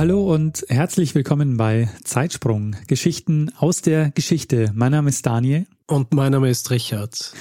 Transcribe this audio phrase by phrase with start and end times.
[0.00, 4.72] Hallo und herzlich willkommen bei Zeitsprung, Geschichten aus der Geschichte.
[4.74, 5.66] Mein Name ist Daniel.
[5.86, 7.34] Und mein Name ist Richard.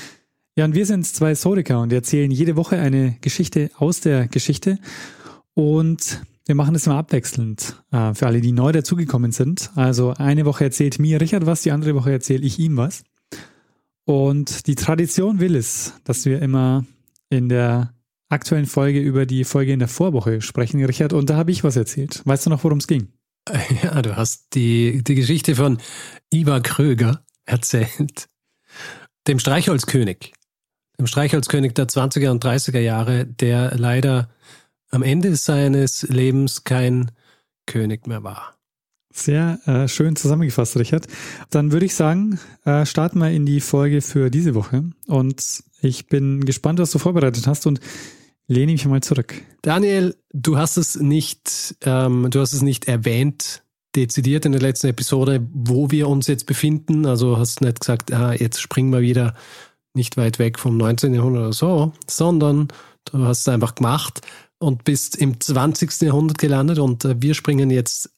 [0.57, 4.77] Ja, und wir sind zwei Historiker und erzählen jede Woche eine Geschichte aus der Geschichte.
[5.53, 9.71] Und wir machen das immer abwechselnd äh, für alle, die neu dazugekommen sind.
[9.75, 13.05] Also eine Woche erzählt mir Richard was, die andere Woche erzähle ich ihm was.
[14.03, 16.83] Und die Tradition will es, dass wir immer
[17.29, 17.93] in der
[18.29, 21.13] aktuellen Folge über die Folge in der Vorwoche sprechen, Richard.
[21.13, 22.21] Und da habe ich was erzählt.
[22.25, 23.09] Weißt du noch, worum es ging?
[23.83, 25.79] Ja, du hast die, die Geschichte von
[26.31, 28.27] Ivar Kröger erzählt.
[29.27, 30.33] Dem Streichholzkönig.
[30.99, 34.29] Dem Streichholzkönig der 20er und 30er Jahre, der leider
[34.91, 37.11] am Ende seines Lebens kein
[37.65, 38.55] König mehr war.
[39.11, 41.07] Sehr äh, schön zusammengefasst, Richard.
[41.49, 44.91] Dann würde ich sagen, äh, starten wir in die Folge für diese Woche.
[45.07, 47.65] Und ich bin gespannt, was du vorbereitet hast.
[47.65, 47.79] Und
[48.49, 49.41] lehne mich mal zurück.
[49.61, 53.63] Daniel, du hast es nicht, ähm, du hast es nicht erwähnt,
[53.95, 57.05] dezidiert in der letzten Episode, wo wir uns jetzt befinden.
[57.05, 59.35] Also hast nicht gesagt, ah, jetzt springen wir wieder
[59.93, 61.13] nicht weit weg vom 19.
[61.13, 62.67] Jahrhundert oder so, sondern
[63.05, 64.21] du hast es einfach gemacht
[64.57, 66.01] und bist im 20.
[66.01, 68.09] Jahrhundert gelandet und äh, wir springen jetzt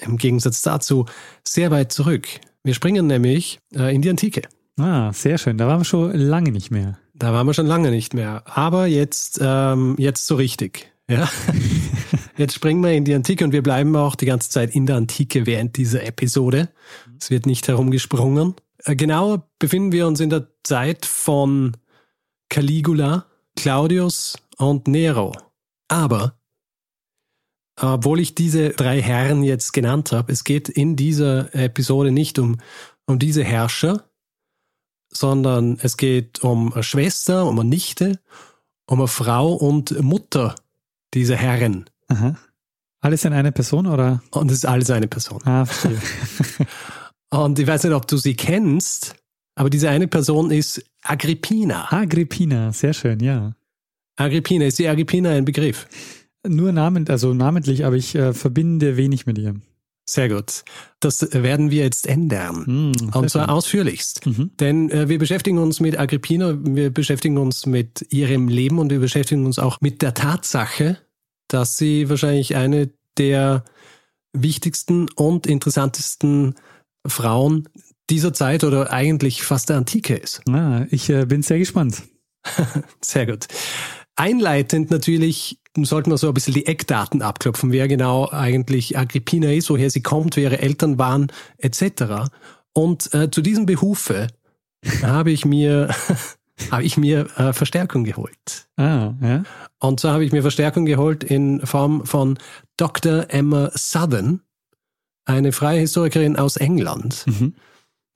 [0.00, 1.06] im Gegensatz dazu
[1.44, 2.28] sehr weit zurück.
[2.62, 4.42] Wir springen nämlich äh, in die Antike.
[4.78, 5.58] Ah, sehr schön.
[5.58, 6.98] Da waren wir schon lange nicht mehr.
[7.18, 8.42] Da waren wir schon lange nicht mehr.
[8.46, 10.92] Aber jetzt, ähm, jetzt so richtig.
[11.10, 11.28] Ja.
[12.36, 14.94] Jetzt springen wir in die Antike und wir bleiben auch die ganze Zeit in der
[14.94, 16.68] Antike während dieser Episode.
[17.20, 18.54] Es wird nicht herumgesprungen.
[18.84, 21.76] Äh, genauer befinden wir uns in der Zeit von
[22.48, 25.32] Caligula, Claudius und Nero.
[25.88, 26.38] Aber,
[27.80, 32.58] obwohl ich diese drei Herren jetzt genannt habe, es geht in dieser Episode nicht um,
[33.06, 34.07] um diese Herrscher,
[35.10, 38.18] sondern es geht um eine Schwester, um eine Nichte,
[38.86, 40.54] um eine Frau und Mutter
[41.14, 41.84] dieser Herren.
[42.08, 42.36] Aha.
[43.00, 44.22] Alles in einer Person oder?
[44.30, 45.40] Und es ist alles eine Person.
[45.44, 46.00] Ah, verstehe.
[47.30, 49.14] und ich weiß nicht, ob du sie kennst,
[49.54, 51.92] aber diese eine Person ist Agrippina.
[51.92, 53.54] Agrippina, sehr schön, ja.
[54.16, 55.86] Agrippina, ist die Agrippina ein Begriff?
[56.46, 59.54] Nur namentlich, also namentlich, aber ich äh, verbinde wenig mit ihr.
[60.08, 60.64] Sehr gut.
[61.00, 62.64] Das werden wir jetzt ändern.
[62.66, 63.50] Mm, und zwar schön.
[63.50, 64.24] ausführlichst.
[64.24, 64.50] Mhm.
[64.58, 69.00] Denn äh, wir beschäftigen uns mit Agrippina, wir beschäftigen uns mit ihrem Leben und wir
[69.00, 70.96] beschäftigen uns auch mit der Tatsache,
[71.48, 73.64] dass sie wahrscheinlich eine der
[74.32, 76.54] wichtigsten und interessantesten
[77.06, 77.68] Frauen
[78.08, 80.40] dieser Zeit oder eigentlich fast der Antike ist.
[80.48, 82.02] Ah, ich äh, bin sehr gespannt.
[83.02, 83.46] sehr gut.
[84.18, 89.70] Einleitend natürlich sollten wir so ein bisschen die Eckdaten abklopfen, wer genau eigentlich Agrippina ist,
[89.70, 92.28] woher sie kommt, wer ihre Eltern waren, etc.
[92.72, 94.26] Und äh, zu diesem Behufe
[95.02, 95.94] habe ich mir
[96.72, 98.68] habe ich mir äh, Verstärkung geholt.
[98.76, 99.44] Ah, ja.
[99.78, 102.40] Und zwar habe ich mir Verstärkung geholt in Form von
[102.76, 103.26] Dr.
[103.28, 104.40] Emma Southern,
[105.26, 107.24] eine freie Historikerin aus England.
[107.26, 107.54] Mhm.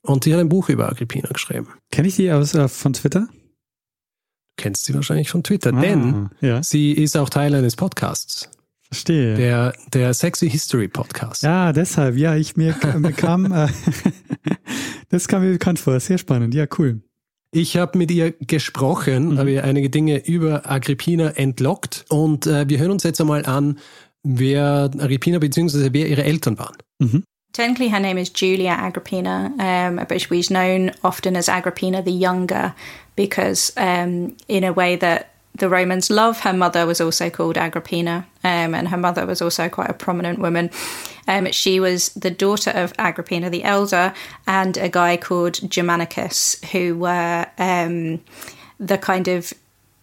[0.03, 1.69] Und die hat ein Buch über Agrippina geschrieben.
[1.93, 3.29] Kenne ich die aus, äh, von Twitter?
[4.57, 6.63] Kennst sie wahrscheinlich von Twitter, ah, denn ja.
[6.63, 8.51] sie ist auch Teil eines Podcasts.
[8.83, 9.35] Verstehe.
[9.35, 11.43] Der, der Sexy History Podcast.
[11.43, 13.69] Ja, deshalb, ja, ich mir, mir kam, äh,
[15.09, 17.01] das kam mir bekannt vor, sehr spannend, ja, cool.
[17.55, 19.39] Ich habe mit ihr gesprochen, mhm.
[19.39, 23.79] habe ihr einige Dinge über Agrippina entlockt und äh, wir hören uns jetzt einmal an,
[24.23, 25.91] wer Agrippina bzw.
[25.93, 26.77] wer ihre Eltern waren.
[26.99, 27.25] Mhm.
[27.53, 32.75] Technically, her name is Julia Agrippina, um, but she's known often as Agrippina the Younger
[33.17, 38.27] because, um, in a way that the Romans love, her mother was also called Agrippina,
[38.43, 40.71] um, and her mother was also quite a prominent woman.
[41.29, 44.15] Um, she was the daughter of Agrippina the Elder
[44.47, 48.23] and a guy called Germanicus, who were um,
[48.81, 49.53] the kind of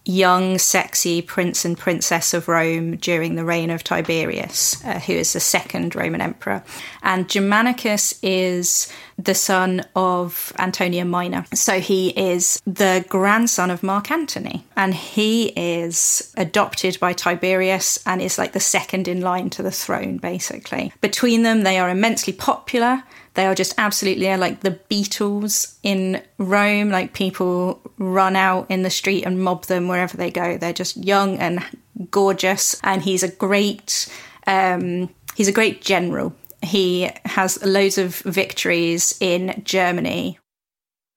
[0.04, 5.32] young, sexy prince and princess of Rome during the reign of Tiberius, uh, who is
[5.32, 6.62] the second Roman emperor.
[7.02, 11.44] And Germanicus is the son of Antonia Minor.
[11.52, 14.64] So he is the grandson of Mark Antony.
[14.76, 19.70] And he is adopted by Tiberius and is like the second in line to the
[19.70, 20.92] throne, basically.
[21.00, 23.02] Between them, they are immensely popular.
[23.34, 26.90] They are just absolutely like the Beatles in Rome.
[26.90, 30.58] Like people run out in the street and mob them wherever they go.
[30.58, 31.62] They're just young and
[32.10, 32.80] gorgeous.
[32.82, 34.08] And he's a great
[34.46, 36.32] um, he's a great general.
[36.62, 40.38] He has loads of victories in Germany.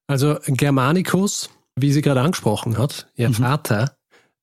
[0.09, 3.33] Also Germanicus, wie sie gerade angesprochen hat, ihr mhm.
[3.33, 3.92] Vater,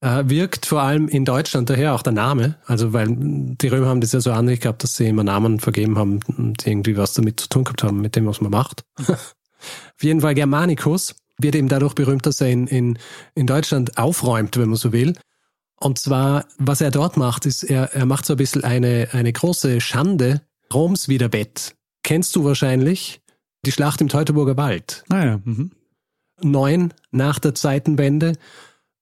[0.03, 2.57] wirkt vor allem in Deutschland daher auch der Name.
[2.67, 5.99] Also weil die Römer haben das ja so an gehabt, dass sie immer Namen vergeben
[5.99, 8.85] haben und irgendwie was damit zu tun gehabt haben, mit dem, was man macht.
[8.99, 12.99] Auf jeden Fall Germanicus wird eben dadurch berühmt, dass er in, in,
[13.35, 15.17] in Deutschland aufräumt, wenn man so will.
[15.79, 19.33] Und zwar, was er dort macht, ist, er, er macht so ein bisschen eine, eine
[19.33, 20.43] große Schande
[20.73, 21.75] Roms wieder wett.
[22.03, 23.21] Kennst du wahrscheinlich
[23.65, 25.05] die Schlacht im Teutoburger Wald?
[25.09, 25.41] Ah ja.
[25.45, 25.73] Mhm.
[26.43, 28.35] Neun nach der zweiten Wende,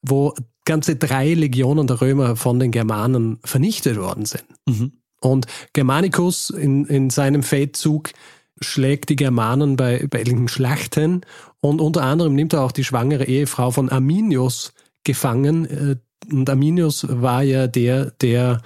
[0.03, 0.35] wo
[0.69, 4.45] ganze drei Legionen der Römer von den Germanen vernichtet worden sind.
[4.67, 4.93] Mhm.
[5.21, 8.11] Und Germanicus in, in seinem Feldzug
[8.61, 11.23] schlägt die Germanen bei, bei einigen Schlachten
[11.61, 14.75] und unter anderem nimmt er auch die schwangere Ehefrau von Arminius
[15.05, 15.65] gefangen.
[15.65, 15.97] Äh,
[16.31, 18.61] und Arminius war ja der, der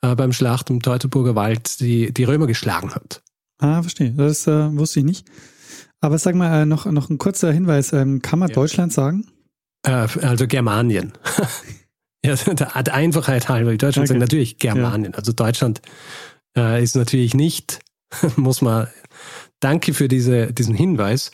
[0.00, 3.22] äh, beim Schlacht im Teutoburger Wald die, die Römer geschlagen hat.
[3.58, 4.12] Ah, verstehe.
[4.12, 5.26] Das äh, wusste ich nicht.
[6.00, 7.92] Aber sag mal, äh, noch, noch ein kurzer Hinweis.
[7.92, 8.54] Ähm, kann man ja.
[8.54, 9.26] Deutschland sagen?
[9.82, 11.12] Äh, also Germanien.
[12.24, 13.70] ja, der Einfachheit halber.
[13.72, 14.06] Deutschland okay.
[14.06, 15.12] sind natürlich Germanien.
[15.12, 15.18] Ja.
[15.18, 15.82] Also Deutschland
[16.56, 17.80] äh, ist natürlich nicht,
[18.36, 18.88] muss man,
[19.60, 21.30] danke für diese, diesen Hinweis,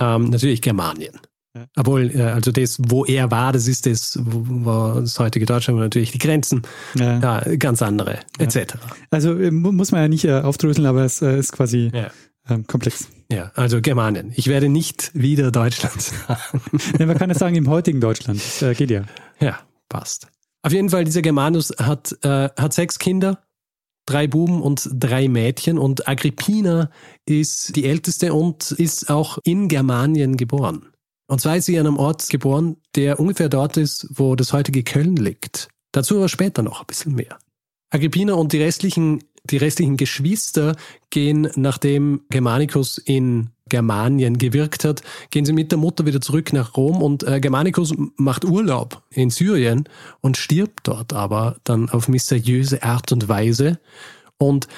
[0.00, 1.18] ähm, natürlich Germanien.
[1.56, 1.66] Ja.
[1.76, 6.12] Obwohl, äh, also das, wo er war, das ist das, wo, das heutige Deutschland, natürlich
[6.12, 6.62] die Grenzen,
[6.94, 7.18] ja.
[7.18, 8.74] ja ganz andere, etc.
[9.10, 11.90] Also äh, muss man ja nicht äh, aufdröseln, aber es äh, ist quasi
[12.48, 13.08] ähm, komplex.
[13.30, 14.32] Ja, also Germanien.
[14.34, 16.60] Ich werde nicht wieder Deutschland sagen.
[16.98, 18.40] Ja, man kann es sagen im heutigen Deutschland.
[18.40, 19.04] Das äh, geht ja.
[19.40, 20.28] Ja, passt.
[20.62, 23.44] Auf jeden Fall, dieser Germanus hat, äh, hat sechs Kinder,
[24.06, 26.90] drei Buben und drei Mädchen und Agrippina
[27.26, 30.86] ist die älteste und ist auch in Germanien geboren.
[31.26, 34.82] Und zwar ist sie an einem Ort geboren, der ungefähr dort ist, wo das heutige
[34.82, 35.68] Köln liegt.
[35.92, 37.38] Dazu aber später noch ein bisschen mehr.
[37.90, 40.76] Agrippina und die restlichen die restlichen Geschwister
[41.10, 46.76] gehen, nachdem Germanicus in Germanien gewirkt hat, gehen sie mit der Mutter wieder zurück nach
[46.76, 49.88] Rom und äh, Germanicus macht Urlaub in Syrien
[50.20, 53.78] und stirbt dort aber dann auf mysteriöse Art und Weise.
[54.38, 54.68] Und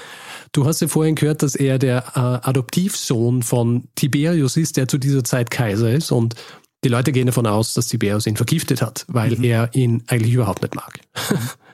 [0.53, 4.99] du hast ja vorhin gehört, dass er der äh, Adoptivsohn von Tiberius ist, der zu
[4.99, 6.35] dieser Zeit Kaiser ist und
[6.83, 9.45] die Leute gehen davon aus, dass Tiberius ihn vergiftet hat, weil mhm.
[9.45, 11.01] er ihn eigentlich überhaupt nicht mag.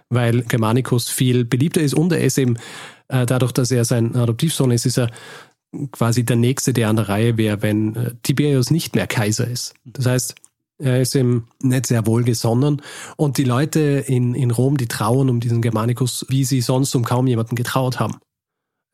[0.08, 2.56] Weil Germanicus viel beliebter ist und er ist eben
[3.08, 5.10] äh, dadurch, dass er sein Adoptivsohn ist, ist er
[5.92, 9.74] quasi der Nächste, der an der Reihe wäre, wenn äh, Tiberius nicht mehr Kaiser ist.
[9.84, 10.34] Das heißt,
[10.78, 12.82] er ist ihm nicht sehr wohlgesonnen
[13.16, 17.04] und die Leute in, in Rom, die trauen um diesen Germanicus, wie sie sonst um
[17.04, 18.18] kaum jemanden getraut haben.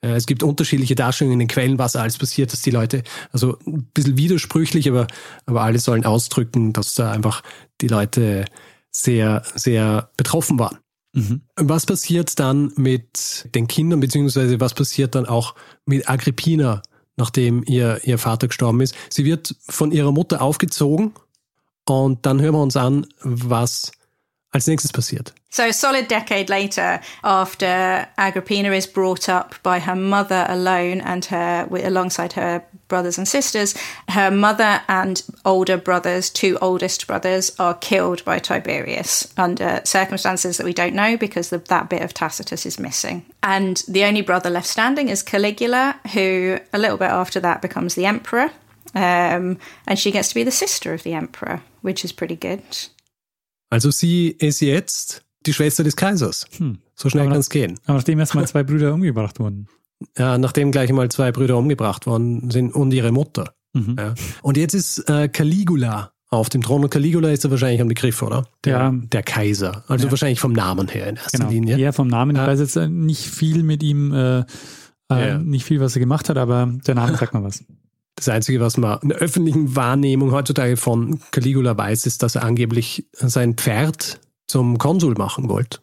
[0.03, 3.59] Äh, es gibt unterschiedliche Darstellungen in den Quellen, was alles passiert, dass die Leute, also
[3.67, 5.07] ein bisschen widersprüchlich, aber,
[5.47, 7.43] aber alle sollen ausdrücken, dass da einfach
[7.81, 8.45] die Leute
[8.91, 10.79] sehr, sehr betroffen waren.
[11.13, 11.43] Mhm.
[11.57, 15.55] Was passiert dann mit den Kindern, beziehungsweise was passiert dann auch
[15.85, 16.83] mit Agrippina,
[17.17, 18.95] nachdem ihr, ihr Vater gestorben ist?
[19.11, 21.13] Sie wird von ihrer Mutter aufgezogen
[21.87, 23.93] und dann hören wir uns an, was
[24.53, 25.33] als nächstes passiert.
[25.51, 31.25] So, a solid decade later, after Agrippina is brought up by her mother alone and
[31.27, 33.75] her alongside her brothers and sisters,
[34.09, 40.65] her mother and older brothers, two oldest brothers, are killed by Tiberius under circumstances that
[40.65, 43.25] we don't know because the, that bit of Tacitus is missing.
[43.43, 47.95] And the only brother left standing is Caligula, who a little bit after that becomes
[47.95, 48.51] the emperor.
[48.95, 52.63] Um, and she gets to be the sister of the emperor, which is pretty good.
[53.73, 56.47] Also sie ist jetzt die Schwester des Kaisers.
[56.59, 56.81] Hm.
[56.95, 57.81] So schnell kann es gehen.
[57.87, 59.67] Aber nachdem erstmal zwei Brüder umgebracht wurden.
[60.19, 63.55] Ja, nachdem gleich mal zwei Brüder umgebracht worden sind und ihre Mutter.
[63.73, 63.95] Mhm.
[63.97, 64.15] Ja.
[64.43, 66.83] Und jetzt ist äh, Caligula auf dem Thron.
[66.83, 68.49] Und Caligula ist ja wahrscheinlich ein Begriff, oder?
[68.65, 68.93] Der, ja.
[68.93, 69.85] der Kaiser.
[69.87, 70.11] Also ja.
[70.11, 71.51] wahrscheinlich vom Namen her in erster genau.
[71.51, 71.79] Linie.
[71.79, 72.35] Ja, vom Namen.
[72.35, 74.45] Ich weiß jetzt äh, nicht viel mit ihm, äh,
[75.09, 77.63] äh, nicht viel, was er gemacht hat, aber der Name sagt mal was.
[78.23, 82.45] Das Einzige, was man in der öffentlichen Wahrnehmung heutzutage von Caligula weiß, ist, dass er
[82.45, 85.81] angeblich sein Pferd zum Konsul machen wollte.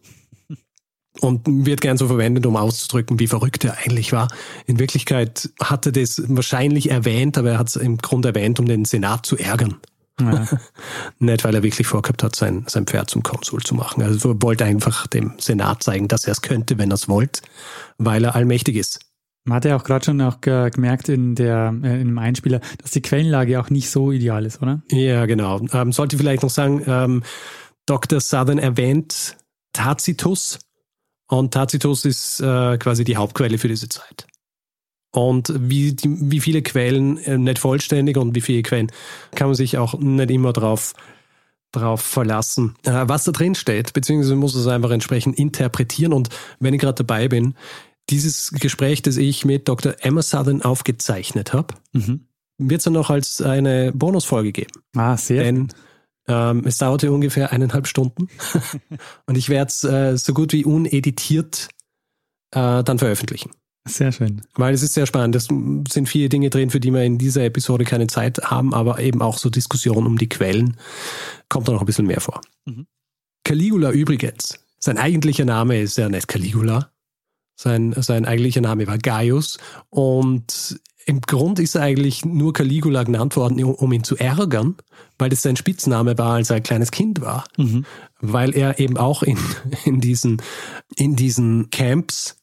[1.19, 4.29] Und wird gern so verwendet, um auszudrücken, wie verrückt er eigentlich war.
[4.67, 8.67] In Wirklichkeit hat er das wahrscheinlich erwähnt, aber er hat es im Grunde erwähnt, um
[8.67, 9.75] den Senat zu ärgern.
[10.21, 10.47] Ja.
[11.19, 14.01] Nicht, weil er wirklich vorgehabt hat, sein, sein Pferd zum Konsul zu machen.
[14.01, 17.41] Also er wollte einfach dem Senat zeigen, dass er es könnte, wenn er es wollte,
[17.97, 19.08] weil er allmächtig ist.
[19.45, 22.91] Man hat ja auch gerade schon auch gemerkt in der äh, in dem Einspieler, dass
[22.91, 24.81] die Quellenlage auch nicht so ideal ist, oder?
[24.91, 25.61] Ja, genau.
[25.73, 27.23] Ähm, sollte vielleicht noch sagen, ähm,
[27.85, 28.19] Dr.
[28.19, 29.37] Southern erwähnt
[29.73, 30.59] Tacitus
[31.27, 34.27] und Tacitus ist äh, quasi die Hauptquelle für diese Zeit.
[35.11, 38.91] Und wie, die, wie viele Quellen, äh, nicht vollständig und wie viele Quellen,
[39.35, 40.93] kann man sich auch nicht immer drauf,
[41.71, 42.75] drauf verlassen.
[42.83, 46.13] Äh, was da drin steht, beziehungsweise muss es einfach entsprechend interpretieren.
[46.13, 46.29] Und
[46.59, 47.55] wenn ich gerade dabei bin,
[48.09, 49.95] dieses Gespräch, das ich mit Dr.
[49.99, 52.27] Emma Southern aufgezeichnet habe, mhm.
[52.57, 54.71] wird es dann noch als eine Bonusfolge geben.
[54.95, 55.43] Ah, sehr.
[55.43, 55.69] Denn
[56.27, 58.27] ähm, es dauerte ungefähr eineinhalb Stunden
[59.25, 61.69] und ich werde es äh, so gut wie uneditiert
[62.51, 63.51] äh, dann veröffentlichen.
[63.87, 64.41] Sehr schön.
[64.55, 65.35] Weil es ist sehr spannend.
[65.35, 68.99] Es sind viele Dinge drin, für die wir in dieser Episode keine Zeit haben, aber
[68.99, 70.77] eben auch so Diskussionen um die Quellen
[71.47, 72.41] kommt da noch ein bisschen mehr vor.
[72.65, 72.85] Mhm.
[73.43, 76.91] Caligula übrigens, sein eigentlicher Name ist ja nicht Caligula.
[77.61, 79.57] Sein, sein eigentlicher Name war Gaius
[79.89, 84.75] und im Grund ist er eigentlich nur Caligula genannt worden, um ihn zu ärgern,
[85.17, 87.43] weil das sein Spitzname war, als er ein kleines Kind war.
[87.57, 87.83] Mhm.
[88.21, 89.37] Weil er eben auch in,
[89.83, 90.41] in, diesen,
[90.95, 92.37] in diesen Camps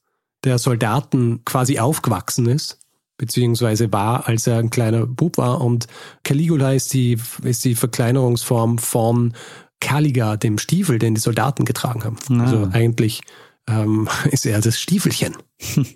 [0.44, 2.78] der Soldaten quasi aufgewachsen ist,
[3.16, 5.62] beziehungsweise war, als er ein kleiner Bub war.
[5.62, 5.86] Und
[6.24, 9.32] Caligula ist die, ist die Verkleinerungsform von
[9.80, 12.18] Caliga, dem Stiefel, den die Soldaten getragen haben.
[12.38, 12.42] Ah.
[12.44, 13.22] Also eigentlich
[13.68, 15.36] ähm, ist er das Stiefelchen.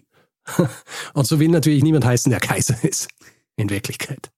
[1.14, 3.08] Und so will natürlich niemand heißen, der Kaiser ist,
[3.56, 4.30] in Wirklichkeit.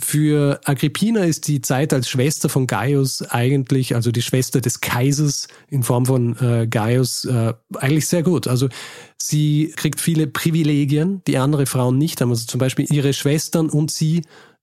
[0.00, 5.48] Für Agrippina ist die Zeit als Schwester von Gaius eigentlich, also die Schwester des Kaisers
[5.68, 8.48] in Form von äh, Gaius, äh, eigentlich sehr gut.
[8.48, 8.68] Also
[9.18, 12.30] sie kriegt viele Privilegien, die andere Frauen nicht haben.
[12.30, 14.22] Also zum Beispiel ihre Schwestern und sie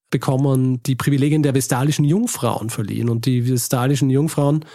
[0.09, 3.09] bekommen die Privilegien der vestalischen Jungfrauen verliehen.
[3.09, 4.65] Und die vestalischen Jungfrauen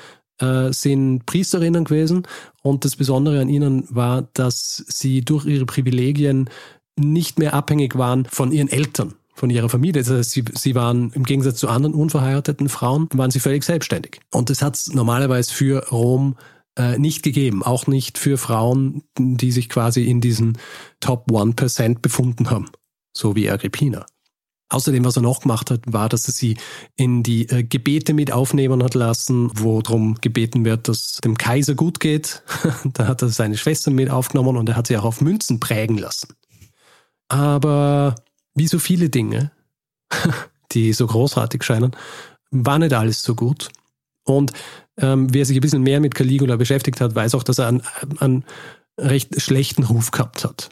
[0.40, 2.26] äh, sind Priesterinnen gewesen
[2.62, 6.50] und das Besondere an ihnen war, dass sie durch ihre Privilegien
[6.96, 10.02] nicht mehr abhängig waren von ihren Eltern, von ihrer Familie.
[10.02, 14.20] Das heißt, sie, sie waren im Gegensatz zu anderen unverheirateten Frauen, waren sie völlig selbstständig.
[14.32, 16.36] Und das hat es normalerweise für Rom
[16.76, 20.58] äh, nicht gegeben, auch nicht für Frauen, die sich quasi in diesen
[21.00, 22.70] Top 1% befunden haben,
[23.12, 24.06] so wie Agrippina.
[24.70, 26.56] Außerdem, was er noch gemacht hat, war, dass er sie
[26.96, 31.74] in die äh, Gebete mit aufnehmen hat lassen, wo darum gebeten wird, dass dem Kaiser
[31.74, 32.42] gut geht.
[32.84, 35.98] da hat er seine Schwester mit aufgenommen und er hat sie auch auf Münzen prägen
[35.98, 36.28] lassen.
[37.28, 38.14] Aber
[38.54, 39.50] wie so viele Dinge,
[40.72, 41.94] die so großartig scheinen,
[42.50, 43.70] war nicht alles so gut.
[44.24, 44.52] Und
[44.96, 47.68] ähm, wer sich ein bisschen mehr mit Caligula beschäftigt hat, weiß auch, dass er
[48.18, 48.44] einen
[48.98, 50.70] recht schlechten Ruf gehabt hat.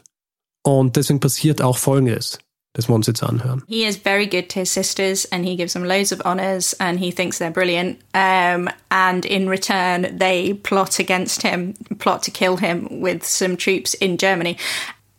[0.63, 2.39] Und deswegen passiert auch Folgendes.
[2.75, 3.23] Wir uns jetzt.
[3.67, 6.99] He is very good to his sisters and he gives them loads of honours and
[6.99, 7.99] he thinks they're brilliant.
[8.15, 13.93] Um, and in return, they plot against him, plot to kill him with some troops
[13.95, 14.57] in Germany.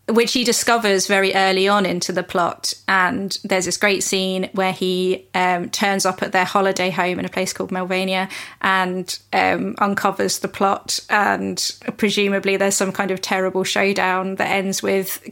[0.07, 2.75] Which he discovers very early on into the plot.
[2.89, 7.25] And there's this great scene where he um, turns up at their holiday home in
[7.25, 8.29] a place called Melvania
[8.61, 10.99] and um, uncovers the plot.
[11.09, 11.57] And
[11.97, 15.27] presumably, there's some kind of terrible showdown that ends with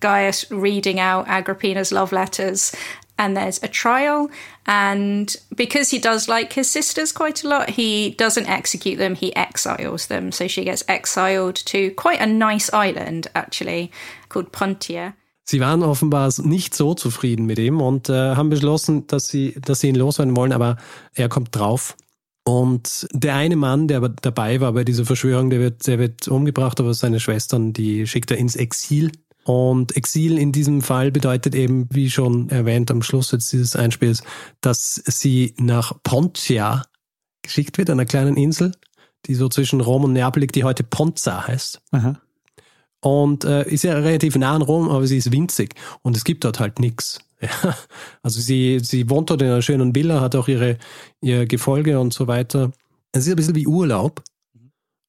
[0.00, 2.72] Gaius reading out Agrippina's love letters
[3.18, 4.30] and there's a trial.
[4.66, 9.34] And because he does like his sisters quite a lot, he doesn't execute them, he
[9.34, 10.32] exiles them.
[10.32, 13.90] So she gets exiled to quite a nice island, actually,
[14.28, 15.14] called Pontia.
[15.44, 19.80] Sie waren offenbar nicht so zufrieden mit ihm und äh, haben beschlossen, dass sie, dass
[19.80, 20.76] sie ihn loswerden wollen, aber
[21.14, 21.96] er kommt drauf.
[22.44, 26.80] Und der eine Mann, der dabei war bei dieser Verschwörung, der wird, der wird umgebracht,
[26.80, 29.10] aber seine Schwestern, die schickt er ins Exil
[29.48, 34.22] und Exil in diesem Fall bedeutet eben, wie schon erwähnt am Schluss jetzt dieses Einspiels,
[34.60, 36.84] dass sie nach Pontia
[37.40, 38.72] geschickt wird, einer kleinen Insel,
[39.24, 41.80] die so zwischen Rom und Neapel liegt, die heute Ponza heißt.
[41.92, 42.20] Aha.
[43.00, 46.44] Und äh, ist ja relativ nah an Rom, aber sie ist winzig und es gibt
[46.44, 47.18] dort halt nichts.
[47.40, 47.74] Ja.
[48.20, 50.76] Also sie, sie wohnt dort in einer schönen Villa, hat auch ihre,
[51.20, 52.72] ihr Gefolge und so weiter.
[53.12, 54.22] Es ist ein bisschen wie Urlaub,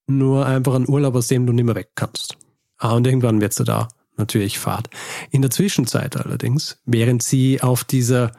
[0.07, 2.37] nur einfach ein Urlaub, aus dem du nicht mehr weg kannst.
[2.77, 4.89] Ah, und irgendwann wird sie da natürlich Fahrt.
[5.31, 8.31] In der Zwischenzeit allerdings, während sie auf dieser,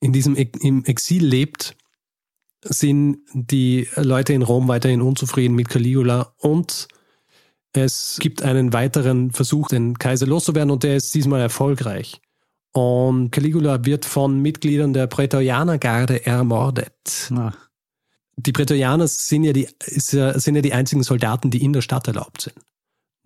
[0.00, 1.76] in diesem im Exil lebt,
[2.62, 6.88] sind die Leute in Rom weiterhin unzufrieden mit Caligula und
[7.72, 12.20] es gibt einen weiteren Versuch, den Kaiser loszuwerden und der ist diesmal erfolgreich.
[12.72, 17.30] Und Caligula wird von Mitgliedern der Prätorianergarde ermordet.
[17.34, 17.56] Ach.
[18.36, 22.42] Die Prätorianer sind ja die, sind ja die einzigen Soldaten, die in der Stadt erlaubt
[22.42, 22.56] sind.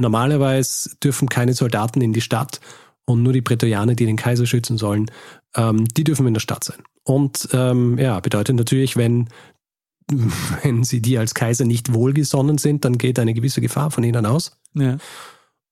[0.01, 2.61] Normalerweise dürfen keine Soldaten in die Stadt
[3.05, 5.11] und nur die Prätorianer, die den Kaiser schützen sollen,
[5.57, 6.83] ähm, die dürfen in der Stadt sein.
[7.05, 9.29] Und ähm, ja, bedeutet natürlich, wenn,
[10.63, 14.27] wenn sie die als Kaiser nicht wohlgesonnen sind, dann geht eine gewisse Gefahr von ihnen
[14.27, 14.59] aus.
[14.75, 14.97] Ja.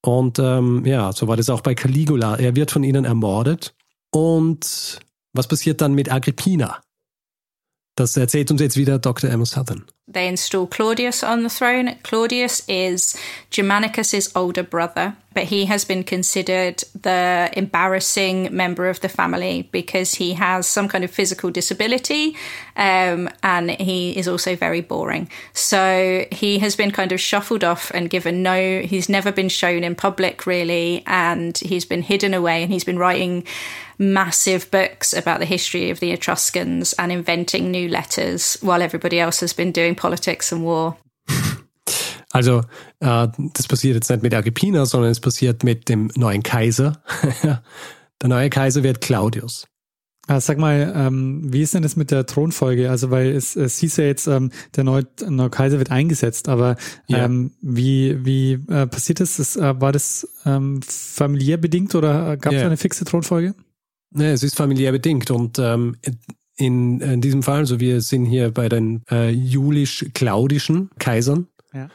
[0.03, 2.37] Und ähm, ja, so war das auch bei Caligula.
[2.37, 3.75] Er wird von ihnen ermordet.
[4.11, 5.01] Und
[5.33, 6.81] was passiert dann mit Agrippina?
[7.99, 9.29] Das erzählt uns jetzt wieder Dr.
[9.29, 9.85] Emma Southern.
[10.11, 11.97] They install Claudius on the throne.
[12.05, 13.19] Claudius is
[13.51, 15.17] Germanicus's older brother.
[15.39, 20.89] but he has been considered the embarrassing member of the family because he has some
[20.89, 22.35] kind of physical disability
[22.75, 25.31] um, and he is also very boring.
[25.53, 29.85] So he has been kind of shuffled off and given no, he's never been shown
[29.85, 33.45] in public really, and he's been hidden away and he's been writing
[33.99, 39.41] massive books about the history of the Etruscans and inventing new letters while everybody else
[39.41, 40.97] has been doing politics and war.
[42.31, 42.61] Also,
[43.01, 47.03] äh, das passiert jetzt nicht mit Agrippina, sondern es passiert mit dem neuen Kaiser.
[47.43, 49.67] der neue Kaiser wird Claudius.
[50.27, 52.91] Ah, sag mal, ähm, wie ist denn das mit der Thronfolge?
[52.91, 56.77] Also, weil es, es hieß ja jetzt, ähm, der neue, neue Kaiser wird eingesetzt, aber
[57.09, 57.77] ähm, ja.
[57.77, 59.39] wie, wie äh, passiert das?
[59.39, 62.67] das äh, war das ähm, familiär bedingt oder gab es ja.
[62.67, 63.55] eine fixe Thronfolge?
[64.11, 65.97] Nee, es ist familiär bedingt und ähm,
[66.57, 71.47] in, in diesem Fall, also wir sind hier bei den äh, julisch-claudischen Kaisern.
[71.73, 71.89] Ja.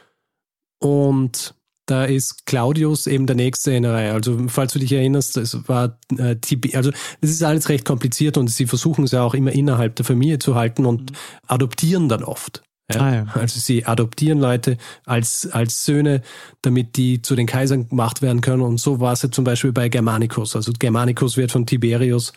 [0.78, 1.54] Und
[1.86, 4.12] da ist Claudius eben der nächste in der Reihe.
[4.12, 6.36] Also, falls du dich erinnerst, es war äh,
[6.72, 6.90] also
[7.20, 10.38] das ist alles recht kompliziert und sie versuchen es ja auch immer innerhalb der Familie
[10.38, 11.16] zu halten und mhm.
[11.46, 12.62] adoptieren dann oft.
[12.92, 13.00] Ja?
[13.00, 13.26] Ah, ja.
[13.34, 14.76] Also sie adoptieren Leute
[15.06, 16.22] als, als Söhne,
[16.62, 18.62] damit die zu den Kaisern gemacht werden können.
[18.62, 20.54] Und so war es ja zum Beispiel bei Germanicus.
[20.54, 22.32] Also Germanicus wird von Tiberius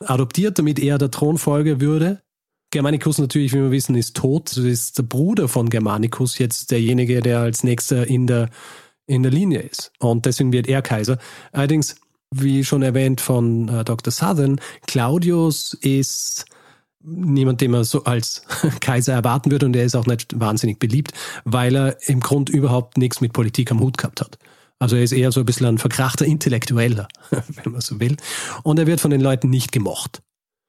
[0.00, 2.20] adoptiert, damit er der Thronfolger würde.
[2.72, 4.50] Germanicus natürlich, wie wir wissen, ist tot.
[4.50, 8.48] Das ist der Bruder von Germanicus jetzt derjenige, der als nächster in der,
[9.06, 9.92] in der Linie ist.
[10.00, 11.18] Und deswegen wird er Kaiser.
[11.52, 11.96] Allerdings,
[12.34, 14.10] wie schon erwähnt von äh, Dr.
[14.10, 16.46] Southern, Claudius ist
[17.04, 18.42] niemand, den man so als
[18.80, 21.12] Kaiser erwarten würde und er ist auch nicht wahnsinnig beliebt,
[21.44, 24.38] weil er im Grund überhaupt nichts mit Politik am Hut gehabt hat.
[24.78, 28.16] Also er ist eher so ein bisschen ein verkrachter Intellektueller, wenn man so will.
[28.62, 30.22] Und er wird von den Leuten nicht gemocht.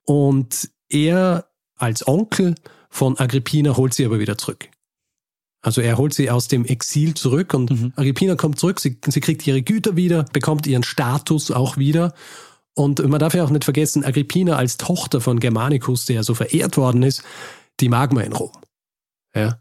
[0.06, 1.48] Und er
[1.78, 2.56] als Onkel
[2.90, 4.70] von Agrippina holt sie aber wieder zurück.
[5.64, 7.94] Also er holt sie aus dem Exil zurück und mhm.
[7.96, 12.14] Agrippina kommt zurück, sie, sie kriegt ihre Güter wieder, bekommt ihren Status auch wieder
[12.76, 16.78] und man darf ja auch nicht vergessen, Agrippina als Tochter von Germanicus, der so verehrt
[16.78, 17.24] worden ist,
[17.80, 18.52] die mag man in Rom.
[19.36, 19.60] Ja.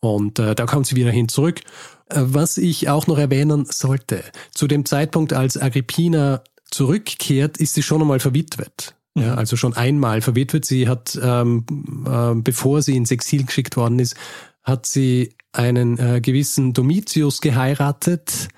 [0.00, 1.60] Und äh, da kommt sie wieder hin zurück.
[2.10, 7.82] Äh, was ich auch noch erwähnen sollte, zu dem Zeitpunkt, als Agrippina zurückkehrt, ist sie
[7.82, 8.94] schon einmal verwitwet.
[9.16, 9.38] Ja, mhm.
[9.38, 10.64] also schon einmal verwitwet.
[10.64, 11.64] Sie hat, ähm,
[12.06, 14.14] äh, bevor sie ins Exil geschickt worden ist,
[14.62, 18.48] hat sie einen äh, gewissen Domitius geheiratet,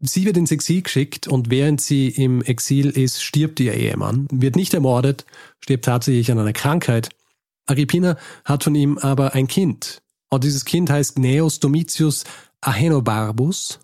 [0.00, 4.56] Sie wird ins Exil geschickt und während sie im Exil ist, stirbt ihr Ehemann, wird
[4.56, 5.24] nicht ermordet,
[5.60, 7.10] stirbt tatsächlich an einer Krankheit.
[7.66, 10.02] Agrippina hat von ihm aber ein Kind.
[10.30, 12.24] Und dieses Kind heißt Gnaeus Domitius
[12.60, 13.80] Ahenobarbus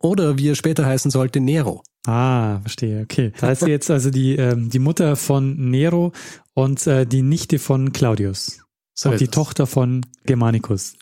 [0.00, 1.82] oder wie er später heißen sollte, Nero.
[2.06, 3.32] Ah, verstehe, okay.
[3.40, 6.12] Da ist jetzt also die, ähm, die Mutter von Nero
[6.54, 8.60] und äh, die Nichte von Claudius.
[8.94, 9.30] So und die es.
[9.30, 10.94] Tochter von Germanicus.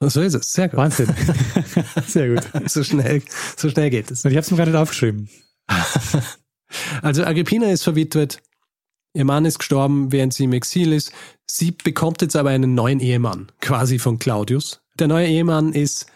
[0.00, 0.78] So ist es, sehr gut.
[0.78, 1.08] Wahnsinn.
[2.06, 2.70] sehr gut.
[2.70, 3.22] So schnell,
[3.56, 4.24] so schnell geht es.
[4.24, 5.28] Und ich habe es mir gar nicht aufgeschrieben.
[7.02, 8.42] Also Agrippina ist verwitwet,
[9.14, 11.12] ihr Mann ist gestorben, während sie im Exil ist.
[11.46, 14.82] Sie bekommt jetzt aber einen neuen Ehemann, quasi von Claudius.
[14.98, 16.06] Der neue Ehemann ist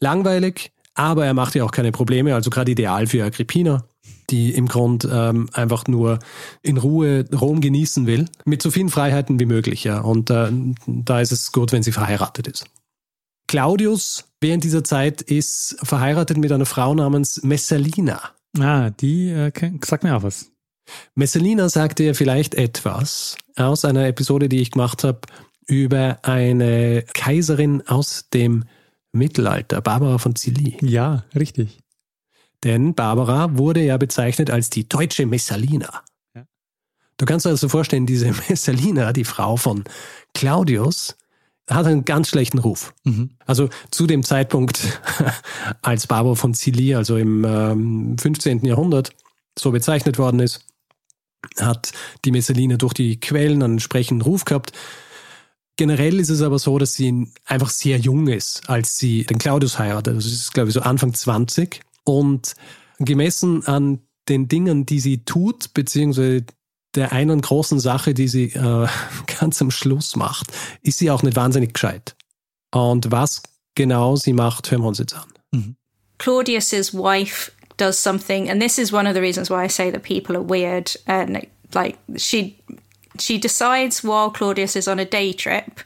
[0.00, 3.84] langweilig, aber er macht ja auch keine Probleme, also gerade ideal für Agrippina,
[4.30, 6.20] die im Grund ähm, einfach nur
[6.62, 9.84] in Ruhe Rom genießen will, mit so vielen Freiheiten wie möglich.
[9.84, 10.00] Ja.
[10.00, 10.50] Und äh,
[10.86, 12.66] da ist es gut, wenn sie verheiratet ist.
[13.48, 18.20] Claudius während dieser Zeit ist verheiratet mit einer Frau namens Messalina.
[18.58, 19.52] Ah, die äh,
[19.84, 20.50] sagt mir auch was.
[21.14, 25.20] Messalina sagte ja vielleicht etwas aus einer Episode, die ich gemacht habe,
[25.66, 28.64] über eine Kaiserin aus dem
[29.12, 30.76] Mittelalter, Barbara von Cilly.
[30.80, 31.80] Ja, richtig.
[32.64, 36.02] Denn Barbara wurde ja bezeichnet als die deutsche Messalina.
[36.34, 36.44] Ja.
[37.16, 39.84] Du kannst dir also vorstellen, diese Messalina, die Frau von
[40.34, 41.16] Claudius,
[41.68, 42.94] hat einen ganz schlechten Ruf.
[43.04, 43.30] Mhm.
[43.44, 45.00] Also zu dem Zeitpunkt,
[45.82, 48.64] als Barbara von Cilly, also im ähm, 15.
[48.64, 49.10] Jahrhundert,
[49.58, 50.66] so bezeichnet worden ist,
[51.58, 51.92] hat
[52.24, 54.72] die Messaline durch die Quellen einen entsprechenden Ruf gehabt.
[55.76, 59.78] Generell ist es aber so, dass sie einfach sehr jung ist, als sie den Claudius
[59.78, 60.16] heiratet.
[60.16, 61.80] Das ist, glaube ich, so Anfang 20.
[62.04, 62.54] Und
[62.98, 66.44] gemessen an den Dingen, die sie tut, beziehungsweise
[66.96, 68.88] der einen großen Sache, die sie äh,
[69.40, 72.16] ganz am Schluss macht, ist sie auch nicht wahnsinnig gescheit.
[72.74, 73.42] Und was
[73.74, 75.32] genau sie macht, hören wir uns jetzt an.
[75.52, 75.76] Mhm.
[76.18, 80.02] Claudius's wife does something, and this is one of the reasons why I say that
[80.02, 80.98] people are weird.
[81.06, 82.56] And like she,
[83.18, 85.80] she decides while Claudius is on a day trip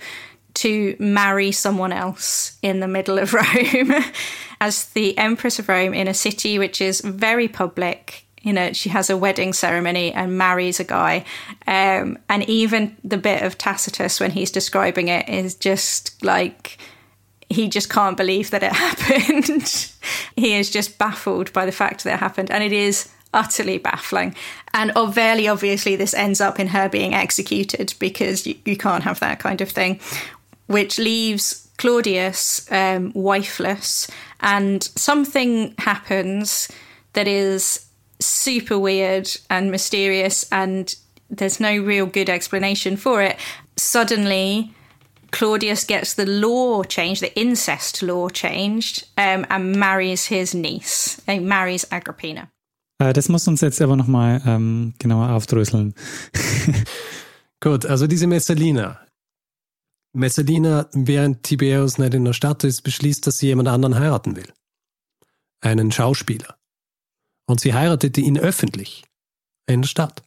[0.55, 4.05] to marry someone else in the middle of Rome
[4.61, 8.88] as the Empress of Rome in a city which is very public you know, she
[8.88, 11.24] has a wedding ceremony and marries a guy.
[11.66, 16.79] Um, and even the bit of Tacitus when he's describing it is just like
[17.50, 19.92] he just can't believe that it happened.
[20.37, 22.50] he is just baffled by the fact that it happened.
[22.50, 24.35] And it is utterly baffling.
[24.72, 29.20] And very obviously, this ends up in her being executed because you, you can't have
[29.20, 30.00] that kind of thing,
[30.66, 34.09] which leaves Claudius um, wifeless.
[34.40, 36.68] And something happens
[37.12, 37.89] that is
[38.20, 40.94] super weird and mysterious, and
[41.28, 43.37] there's no real good explanation for it.
[43.76, 44.72] Suddenly,
[45.30, 51.20] Claudius gets the law changed, the incest law changed, um, and marries his niece.
[51.26, 52.48] He marries Agrippina.
[53.00, 55.94] Äh, das muss uns jetzt aber nochmal ähm, genauer aufdröseln.
[57.61, 59.00] Gut, also diese Messalina.
[60.12, 64.52] Messalina, während Tiberius nicht in der Stadt ist, beschließt, dass sie jemand anderen heiraten will.
[65.61, 66.60] Einen Schauspieler.
[67.46, 69.05] Und sie heiratete ihn öffentlich
[69.66, 70.22] in der Stadt.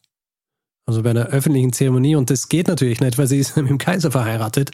[0.86, 2.16] Also bei einer öffentlichen Zeremonie.
[2.16, 4.72] Und das geht natürlich nicht, weil sie ist mit dem Kaiser verheiratet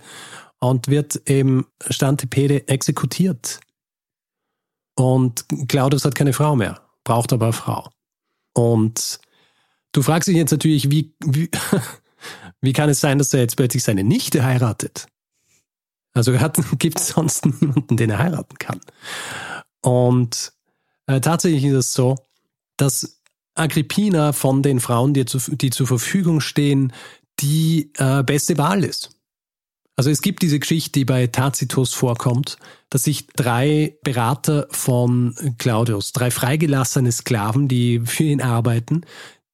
[0.59, 3.59] und wird eben Stantipede exekutiert.
[4.95, 7.89] Und Claudius hat keine Frau mehr, braucht aber eine Frau.
[8.53, 9.19] Und
[9.93, 11.49] du fragst dich jetzt natürlich, wie, wie,
[12.61, 15.07] wie kann es sein, dass er jetzt plötzlich seine Nichte heiratet?
[16.13, 16.33] Also
[16.77, 18.81] gibt es sonst niemanden, den er heiraten kann.
[19.81, 20.51] Und
[21.07, 22.15] äh, tatsächlich ist es so,
[22.81, 23.21] dass
[23.55, 26.93] Agrippina von den Frauen, die, zu, die zur Verfügung stehen,
[27.39, 29.11] die äh, beste Wahl ist.
[29.95, 32.57] Also es gibt diese Geschichte, die bei Tacitus vorkommt,
[32.89, 39.01] dass sich drei Berater von Claudius, drei freigelassene Sklaven, die für ihn arbeiten,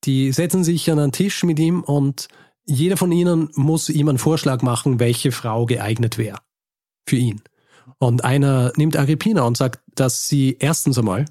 [0.03, 2.27] die setzen sich an einen Tisch mit ihm und
[2.63, 6.37] jeder von ihnen muss ihm einen Vorschlag machen, welche Frau geeignet wäre
[7.07, 7.41] für ihn.
[7.97, 11.25] Und einer nimmt Agrippina und sagt, dass sie erstens einmal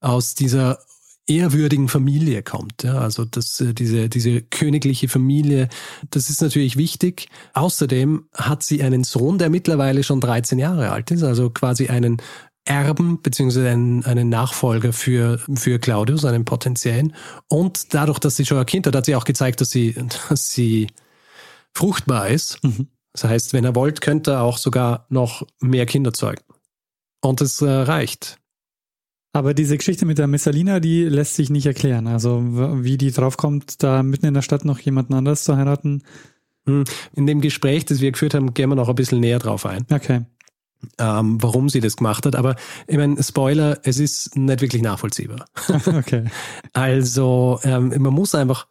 [0.00, 0.80] aus dieser
[1.26, 2.82] ehrwürdigen Familie kommt.
[2.82, 5.68] Ja, also das, äh, diese, diese königliche Familie,
[6.10, 7.28] das ist natürlich wichtig.
[7.54, 12.18] Außerdem hat sie einen Sohn, der mittlerweile schon 13 Jahre alt ist, also quasi einen
[12.64, 17.14] Erben beziehungsweise einen, einen Nachfolger für, für Claudius, einen potenziellen.
[17.48, 19.94] Und dadurch, dass sie schon ein Kind hat, hat sie auch gezeigt, dass sie,
[20.28, 20.88] dass sie
[21.74, 22.62] fruchtbar ist.
[22.64, 22.88] Mhm.
[23.12, 26.42] Das heißt, wenn er wollt, könnte er auch sogar noch mehr Kinder zeugen.
[27.22, 28.38] Und es äh, reicht.
[29.36, 32.06] Aber diese Geschichte mit der Messalina, die lässt sich nicht erklären.
[32.06, 36.04] Also wie die draufkommt, da mitten in der Stadt noch jemanden anders zu heiraten.
[36.64, 39.66] Hm, in dem Gespräch, das wir geführt haben, gehen wir noch ein bisschen näher drauf
[39.66, 39.84] ein.
[39.92, 40.22] Okay.
[40.98, 42.34] Ähm, warum sie das gemacht hat.
[42.34, 45.44] Aber ich meine, Spoiler, es ist nicht wirklich nachvollziehbar.
[45.86, 46.24] okay.
[46.72, 48.66] Also ähm, man muss einfach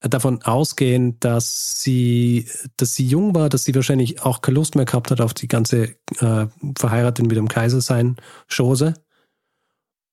[0.00, 4.84] davon ausgehen, dass sie, dass sie jung war, dass sie wahrscheinlich auch keine Lust mehr
[4.84, 8.16] gehabt hat auf die ganze äh, verheiratet mit dem Kaiser sein
[8.52, 8.94] Chose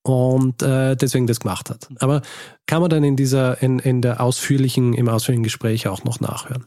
[0.05, 1.89] und äh, deswegen das gemacht hat.
[1.99, 2.21] Aber
[2.67, 6.65] kann man dann in dieser, in, in der ausführlichen, im ausführlichen Gespräch auch noch nachhören.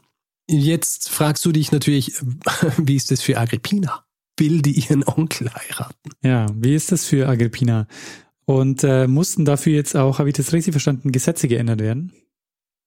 [0.51, 2.15] Jetzt fragst du dich natürlich,
[2.79, 4.05] wie ist das für Agrippina?
[4.39, 6.11] Will die ihren Onkel heiraten?
[6.23, 7.87] Ja, wie ist das für Agrippina?
[8.45, 12.13] Und äh, mussten dafür jetzt auch, habe ich das richtig verstanden, Gesetze geändert werden?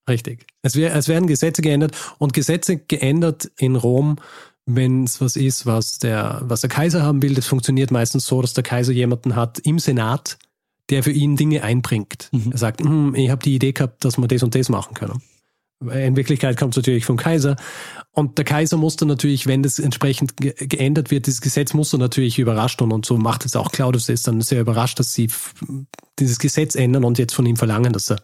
[0.10, 0.48] Richtig.
[0.64, 4.18] Es, wär, es werden Gesetze geändert und Gesetze geändert in Rom,
[4.66, 8.42] wenn es was ist, was der, was der Kaiser haben will, das funktioniert meistens so,
[8.42, 10.38] dass der Kaiser jemanden hat im Senat,
[10.90, 12.30] der für ihn Dinge einbringt.
[12.32, 12.52] Mhm.
[12.52, 15.22] Er sagt, hm, ich habe die Idee gehabt, dass wir das und das machen können.
[15.82, 17.56] In Wirklichkeit kommt es natürlich vom Kaiser.
[18.12, 21.90] Und der Kaiser muss dann natürlich, wenn das entsprechend ge geändert wird, dieses Gesetz muss
[21.90, 25.14] dann natürlich überrascht und, und so macht es auch Claudius ist dann sehr überrascht, dass
[25.14, 25.30] sie
[26.20, 28.22] dieses Gesetz ändern und jetzt von ihm verlangen, dass er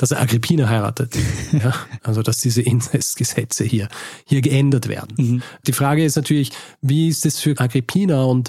[0.00, 1.14] dass er Agrippina heiratet.
[1.52, 3.88] ja, also dass diese Inzestgesetze hier,
[4.24, 5.14] hier geändert werden.
[5.18, 5.42] Mhm.
[5.66, 8.48] Die Frage ist natürlich, wie ist das für Agrippina und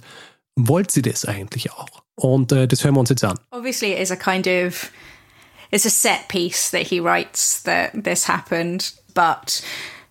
[0.55, 2.03] wollte sie das eigentlich auch?
[2.15, 3.37] Und äh, das hören wir uns jetzt an.
[3.51, 4.91] Obviously it is a kind of
[5.71, 9.61] it's a set piece that he writes that this happened, but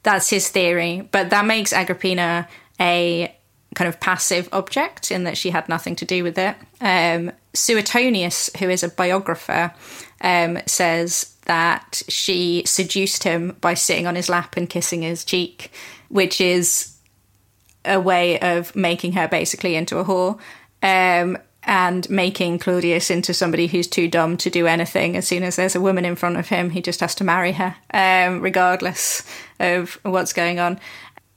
[0.03, 1.09] that's his theory.
[1.11, 2.47] But that makes Agrippina
[2.79, 3.35] a
[3.75, 6.55] kind of passive object in that she had nothing to do with it.
[6.81, 9.73] Um, Suetonius, who is a biographer,
[10.21, 15.73] um, says that she seduced him by sitting on his lap and kissing his cheek,
[16.09, 16.97] which is
[17.85, 20.39] a way of making her basically into a whore.
[20.83, 25.17] Um, and making Claudius into somebody who's too dumb to do anything.
[25.17, 27.53] As soon as there's a woman in front of him, he just has to marry
[27.53, 29.23] her, um, regardless
[29.59, 30.81] of what's going on.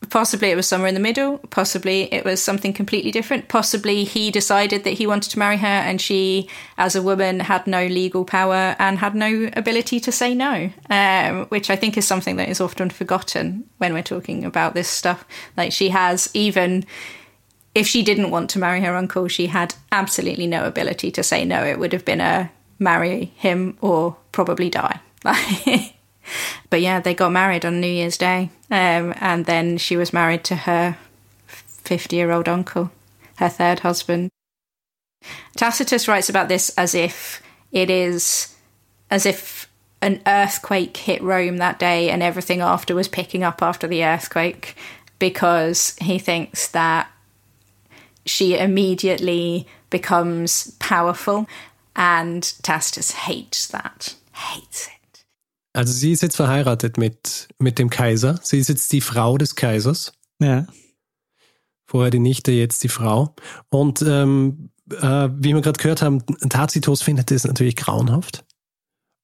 [0.10, 1.38] Possibly it was somewhere in the middle.
[1.50, 3.48] Possibly it was something completely different.
[3.48, 7.68] Possibly he decided that he wanted to marry her and she, as a woman, had
[7.68, 12.08] no legal power and had no ability to say no, um, which I think is
[12.08, 15.26] something that is often forgotten when we're talking about this stuff.
[15.56, 16.86] Like she has even
[17.76, 21.44] if she didn't want to marry her uncle, she had absolutely no ability to say
[21.44, 21.64] no.
[21.64, 25.00] It would have been a marry him or probably die.
[26.70, 28.50] but yeah, they got married on New Year's Day.
[28.72, 30.98] Um, and then she was married to her
[31.48, 32.92] 50 year old uncle,
[33.38, 34.30] her third husband.
[35.56, 38.56] Tacitus writes about this as if it is
[39.10, 39.70] as if
[40.02, 44.76] an earthquake hit Rome that day and everything after was picking up after the earthquake
[45.18, 47.10] because he thinks that
[48.26, 51.48] she immediately becomes powerful
[51.96, 54.16] and Tacitus hates that.
[54.34, 54.90] Hates.
[55.74, 58.40] Also sie ist jetzt verheiratet mit, mit dem Kaiser.
[58.44, 60.14] Sie ist jetzt die Frau des Kaisers.
[60.40, 60.68] Ja.
[61.86, 63.36] Vorher die Nichte, jetzt die Frau.
[63.70, 68.46] Und ähm, äh, wie wir gerade gehört haben, Tacitus findet das natürlich grauenhaft,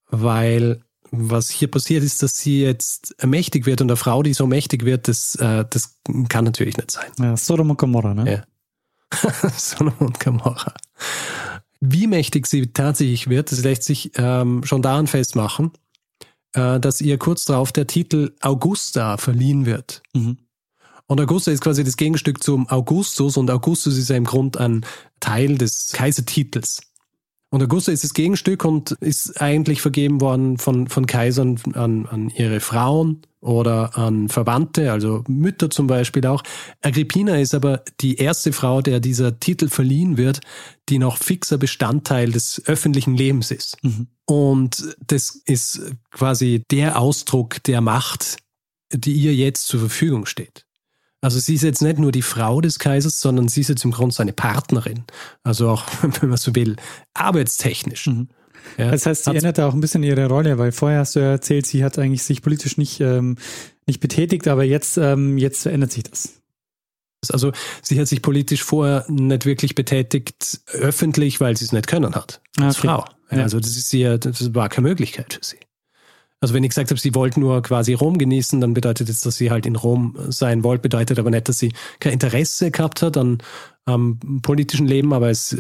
[0.10, 4.46] weil was hier passiert ist, dass sie jetzt mächtig wird und eine Frau, die so
[4.46, 7.12] mächtig wird, das, äh, das kann natürlich nicht sein.
[7.20, 8.44] Ja, Sodom und Gomorra, ne?
[9.12, 9.50] Ja.
[9.58, 10.74] Sodom und Gomorra.
[11.80, 15.72] Wie mächtig sie tatsächlich wird, das lässt sich ähm, schon daran festmachen,
[16.54, 20.02] äh, dass ihr kurz darauf der Titel Augusta verliehen wird.
[20.14, 20.38] Mhm.
[21.08, 24.86] Und Augusta ist quasi das Gegenstück zum Augustus und Augustus ist ja im Grund ein
[25.20, 26.82] Teil des Kaisertitels.
[27.52, 32.30] Und Augusta ist das Gegenstück und ist eigentlich vergeben worden von, von Kaisern an, an
[32.30, 36.44] ihre Frauen oder an Verwandte, also Mütter zum Beispiel auch.
[36.82, 40.42] Agrippina ist aber die erste Frau, der dieser Titel verliehen wird,
[40.90, 43.84] die noch fixer Bestandteil des öffentlichen Lebens ist.
[43.84, 44.08] Mhm.
[44.26, 45.82] Und das ist
[46.12, 48.38] quasi der Ausdruck der Macht,
[48.94, 50.66] die ihr jetzt zur Verfügung steht.
[51.22, 53.92] Also sie ist jetzt nicht nur die Frau des Kaisers, sondern sie ist jetzt im
[53.92, 55.04] Grunde seine Partnerin.
[55.44, 55.86] Also auch,
[56.22, 56.76] wenn man so will,
[57.14, 58.08] arbeitstechnisch.
[58.08, 58.30] Mhm.
[58.78, 61.32] Ja, das heißt, sie ändert auch ein bisschen ihre Rolle, weil vorher hast du ja
[61.32, 63.38] erzählt, sie hat eigentlich sich politisch nicht, ähm,
[63.88, 66.40] nicht betätigt, aber jetzt, ähm, jetzt ändert sich das.
[67.32, 67.52] Also
[67.82, 72.42] sie hat sich politisch vorher nicht wirklich betätigt, öffentlich, weil sie es nicht können hat.
[72.60, 72.88] Als okay.
[72.88, 73.06] Frau.
[73.32, 73.44] Ja.
[73.44, 75.58] Also das ist sie, das war keine Möglichkeit für sie.
[76.42, 79.36] Also wenn ich gesagt habe, sie wollte nur quasi Rom genießen, dann bedeutet das, dass
[79.36, 83.18] sie halt in Rom sein wollte, bedeutet aber nicht, dass sie kein Interesse gehabt hat
[83.18, 83.40] an
[83.90, 85.58] am politischen Leben, aber es,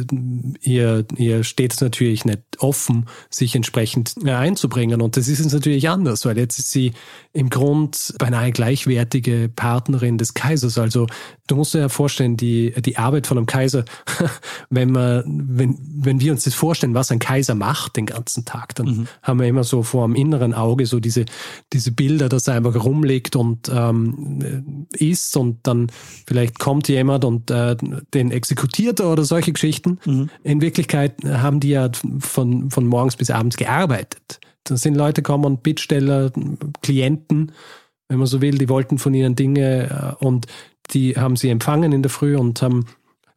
[0.61, 5.01] ihr, ihr steht es natürlich nicht offen, sich entsprechend einzubringen.
[5.01, 6.93] Und das ist jetzt natürlich anders, weil jetzt ist sie
[7.33, 10.77] im Grund beinahe gleichwertige Partnerin des Kaisers.
[10.77, 11.07] Also
[11.47, 13.85] du musst dir ja vorstellen, die, die Arbeit von einem Kaiser,
[14.69, 18.75] wenn man, wenn, wenn wir uns das vorstellen, was ein Kaiser macht den ganzen Tag,
[18.75, 19.07] dann mhm.
[19.21, 21.25] haben wir immer so vor dem inneren Auge so diese,
[21.73, 25.91] diese Bilder, dass er einfach rumliegt und ähm, isst und dann
[26.25, 27.75] vielleicht kommt jemand und äh,
[28.19, 29.99] den exekutiert oder solche Geschichten.
[30.05, 30.29] Mhm.
[30.43, 34.39] In Wirklichkeit haben die ja von, von morgens bis abends gearbeitet.
[34.65, 36.31] Da sind Leute gekommen Bittsteller,
[36.81, 37.51] Klienten,
[38.09, 40.47] wenn man so will, die wollten von ihnen Dinge äh, und
[40.91, 42.85] die haben sie empfangen in der Früh und haben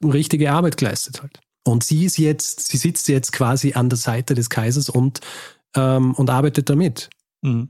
[0.02, 1.38] richtige Arbeit geleistet halt.
[1.64, 5.20] Und sie ist jetzt, sie sitzt jetzt quasi an der Seite des Kaisers und,
[5.76, 7.08] ähm, und arbeitet damit.
[7.42, 7.68] Mhm.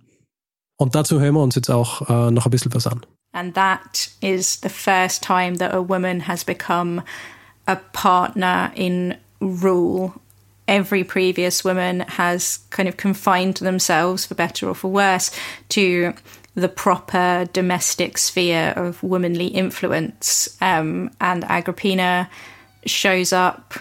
[0.78, 3.04] Und dazu hören wir uns jetzt auch äh, noch ein bisschen was an.
[3.34, 7.02] And that is the first time that a woman has become
[7.66, 10.20] a partner in rule.
[10.68, 15.30] Every previous woman has kind of confined themselves, for better or for worse,
[15.70, 16.14] to
[16.54, 20.56] the proper domestic sphere of womanly influence.
[20.60, 22.28] Um, and Agrippina
[22.84, 23.74] shows up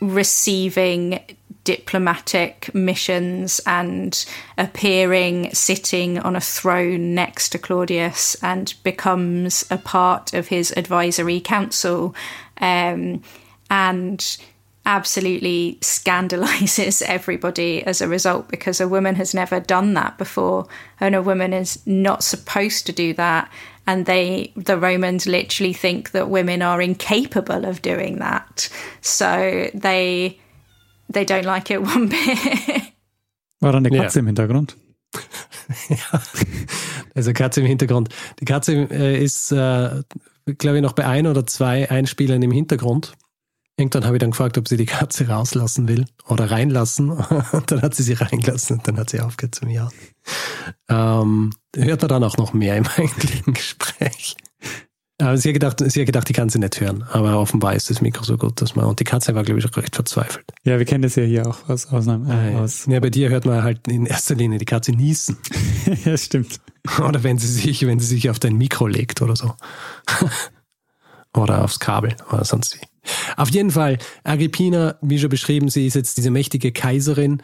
[0.00, 1.20] receiving
[1.64, 4.24] diplomatic missions and
[4.56, 11.40] appearing sitting on a throne next to Claudius and becomes a part of his advisory
[11.40, 12.14] council
[12.60, 13.22] um,
[13.68, 14.38] and
[14.86, 20.66] absolutely scandalizes everybody as a result because a woman has never done that before
[20.98, 23.50] and a woman is not supposed to do that.
[23.86, 28.68] And they the romans literally think that women are incapable of doing that.
[29.00, 30.38] So they
[31.12, 32.92] they don't like it one bit.
[33.60, 34.20] War da eine Katze ja.
[34.20, 34.76] im Hintergrund?
[35.88, 36.22] ja,
[37.14, 38.08] also Katze im Hintergrund.
[38.40, 40.02] Die Katze äh, ist, äh,
[40.58, 43.12] glaube ich, noch bei ein oder zwei Einspielern im Hintergrund.
[43.76, 47.10] Irgendwann habe ich dann gefragt, ob sie die Katze rauslassen will oder reinlassen.
[47.52, 49.88] Und dann hat sie sie reingelassen und dann hat sie aufgehört zu mir.
[50.88, 54.36] Ähm, hört man dann auch noch mehr im eigentlichen Gespräch.
[55.20, 57.04] Aber sie hat gedacht, sie hat gedacht, die kann sie nicht hören.
[57.10, 58.86] Aber offenbar ist das Mikro so gut, dass man.
[58.86, 60.46] Und die Katze war, glaube ich, auch recht verzweifelt.
[60.64, 62.28] Ja, wir kennen das ja hier auch aus Ausnahmen.
[62.28, 62.86] Äh, ah, aus.
[62.86, 65.36] Ja, bei dir hört man halt in erster Linie die Katze niesen.
[66.04, 66.60] ja, stimmt.
[67.06, 69.54] Oder wenn sie sich, wenn sie sich auf dein Mikro legt oder so.
[71.36, 72.86] oder aufs Kabel oder sonst wie.
[73.36, 77.42] Auf jeden Fall, Agrippina, wie schon beschrieben, sie ist jetzt diese mächtige Kaiserin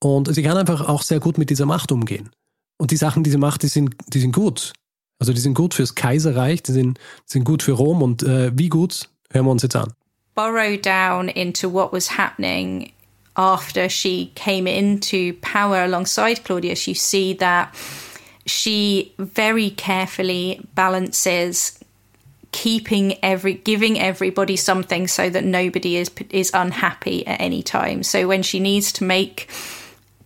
[0.00, 2.30] und sie kann einfach auch sehr gut mit dieser Macht umgehen.
[2.78, 4.72] Und die Sachen, die sie macht, die sind, die sind gut.
[5.22, 8.68] Also die sind gut fürs Kaiserreich, die sind, sind gut für Rom und äh, wie
[8.68, 9.92] gut, hören wir uns jetzt an.
[10.34, 12.90] Borrow down into what was happening
[13.36, 17.68] after she came into power alongside Claudius, you see that
[18.46, 21.78] she very carefully balances
[22.50, 28.02] keeping every giving everybody something so that nobody is is unhappy at any time.
[28.02, 29.48] So when she needs to make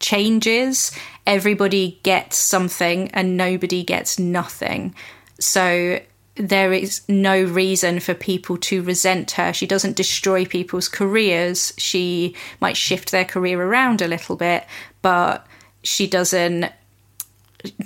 [0.00, 0.90] changes
[1.26, 4.94] everybody gets something and nobody gets nothing
[5.38, 6.00] so
[6.36, 9.52] there is no reason for people to resent her.
[9.52, 11.72] She doesn't destroy people's careers.
[11.78, 14.64] She might shift their career around a little bit,
[15.02, 15.46] but
[15.82, 16.70] she doesn't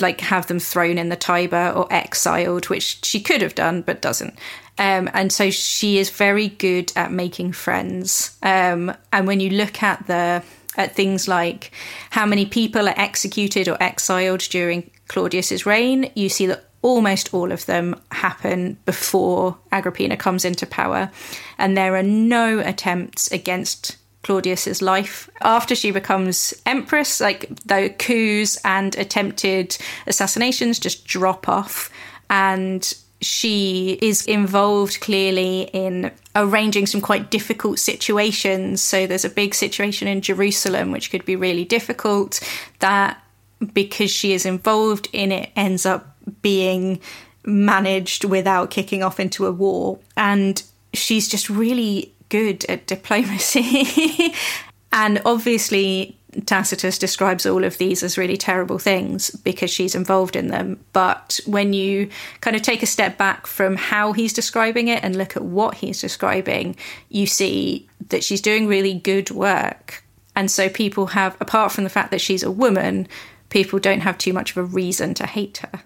[0.00, 4.02] like have them thrown in the Tiber or exiled, which she could have done but
[4.02, 4.34] doesn't.
[4.78, 8.36] Um, and so she is very good at making friends.
[8.42, 10.42] Um, and when you look at the
[10.76, 11.72] at things like
[12.10, 17.52] how many people are executed or exiled during Claudius's reign, you see that almost all
[17.52, 21.10] of them happen before Agrippina comes into power,
[21.58, 27.20] and there are no attempts against Claudius's life after she becomes empress.
[27.20, 31.90] Like the coups and attempted assassinations just drop off,
[32.28, 38.82] and she is involved clearly in arranging some quite difficult situations.
[38.82, 42.40] So there's a big situation in Jerusalem which could be really difficult.
[42.78, 43.22] That
[43.74, 47.00] because she is involved in it ends up being
[47.44, 49.98] managed without kicking off into a war.
[50.16, 50.62] And
[50.94, 54.34] she's just really good at diplomacy.
[54.92, 56.16] and obviously,
[56.46, 60.78] Tacitus describes all of these as really terrible things because she's involved in them.
[60.92, 62.08] But when you
[62.40, 65.74] kind of take a step back from how he's describing it and look at what
[65.74, 66.76] he's describing,
[67.08, 70.04] you see that she's doing really good work.
[70.36, 73.08] And so people have, apart from the fact that she's a woman,
[73.48, 75.82] people don't have too much of a reason to hate her.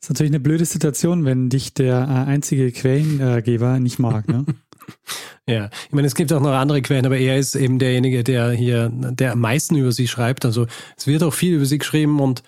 [0.00, 4.46] Das ist natürlich eine blöde Situation, wenn dich der äh, einzige Quellengeber nicht mag, ne?
[5.48, 8.50] Ja, ich meine, es gibt auch noch andere Quellen, aber er ist eben derjenige, der
[8.52, 10.44] hier, der am meisten über sie schreibt.
[10.44, 12.42] Also es wird auch viel über sie geschrieben und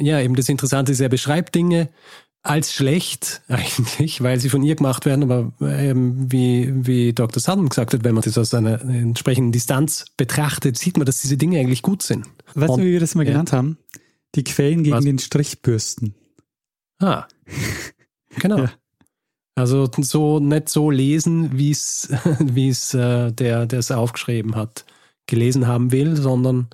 [0.00, 1.88] ja, eben das Interessante ist, er beschreibt Dinge
[2.42, 7.40] als schlecht eigentlich, weil sie von ihr gemacht werden, aber ähm, wie, wie Dr.
[7.40, 11.36] Sutton gesagt hat, wenn man das aus einer entsprechenden Distanz betrachtet, sieht man, dass diese
[11.36, 12.26] Dinge eigentlich gut sind.
[12.54, 13.32] Weißt und, du, wie wir das mal ja.
[13.32, 13.78] genannt haben?
[14.34, 15.04] Die Quellen gegen Was?
[15.04, 16.14] den Strichbürsten.
[16.98, 17.26] Ah,
[18.38, 18.58] genau.
[18.58, 18.70] ja.
[19.56, 24.84] Also so nicht so lesen, wie es wie es äh, der, der es aufgeschrieben hat,
[25.26, 26.68] gelesen haben will, sondern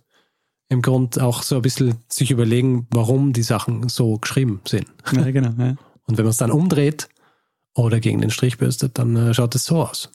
[0.69, 4.87] im Grund auch so ein bisschen sich überlegen, warum die Sachen so geschrieben sind.
[5.13, 5.53] Ja, genau.
[5.63, 5.77] Ja.
[6.07, 7.09] Und wenn man es dann umdreht
[7.75, 10.11] oder gegen den Strich bürstet, dann äh, schaut es so aus.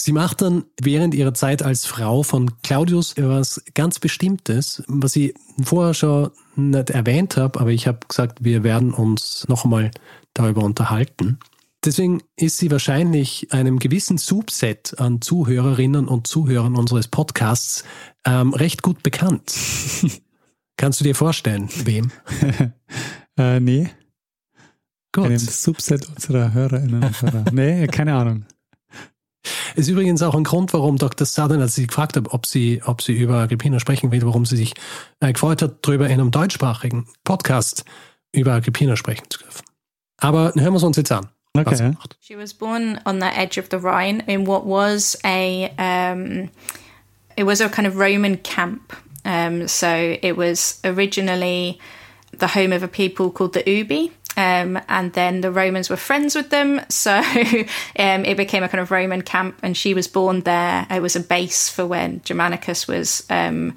[0.00, 5.34] Sie macht dann während ihrer Zeit als Frau von Claudius etwas ganz Bestimmtes, was ich
[5.62, 9.90] vorher schon nicht erwähnt habe, aber ich habe gesagt, wir werden uns noch einmal
[10.34, 11.38] darüber unterhalten.
[11.84, 17.84] Deswegen ist sie wahrscheinlich einem gewissen Subset an Zuhörerinnen und Zuhörern unseres Podcasts
[18.26, 19.54] ähm, recht gut bekannt.
[20.76, 22.10] Kannst du dir vorstellen, wem?
[23.38, 23.90] äh, nee.
[25.12, 25.26] Gut.
[25.26, 27.44] Einem Subset unserer Hörerinnen und Hörer.
[27.52, 28.44] Nee, keine Ahnung.
[29.74, 31.26] Ist übrigens auch ein Grund, warum Dr.
[31.26, 34.56] Southern, als ich gefragt habe, ob sie, ob sie über Agrippina sprechen will, warum sie
[34.56, 34.74] sich
[35.20, 37.84] äh, gefreut hat, darüber in einem deutschsprachigen Podcast
[38.32, 39.69] über Agrippina sprechen zu dürfen.
[40.20, 41.28] Aber hören wir es uns jetzt an.
[41.58, 41.92] Okay.
[42.20, 46.48] She was born on the edge of the Rhine in what was a um,
[47.36, 48.92] it was a kind of Roman camp.
[49.24, 51.80] Um, so it was originally
[52.30, 56.34] the home of a people called the Ubi, um, and then the Romans were friends
[56.34, 59.58] with them, so um, it became a kind of Roman camp.
[59.62, 60.86] And she was born there.
[60.88, 63.74] It was a base for when Germanicus was um,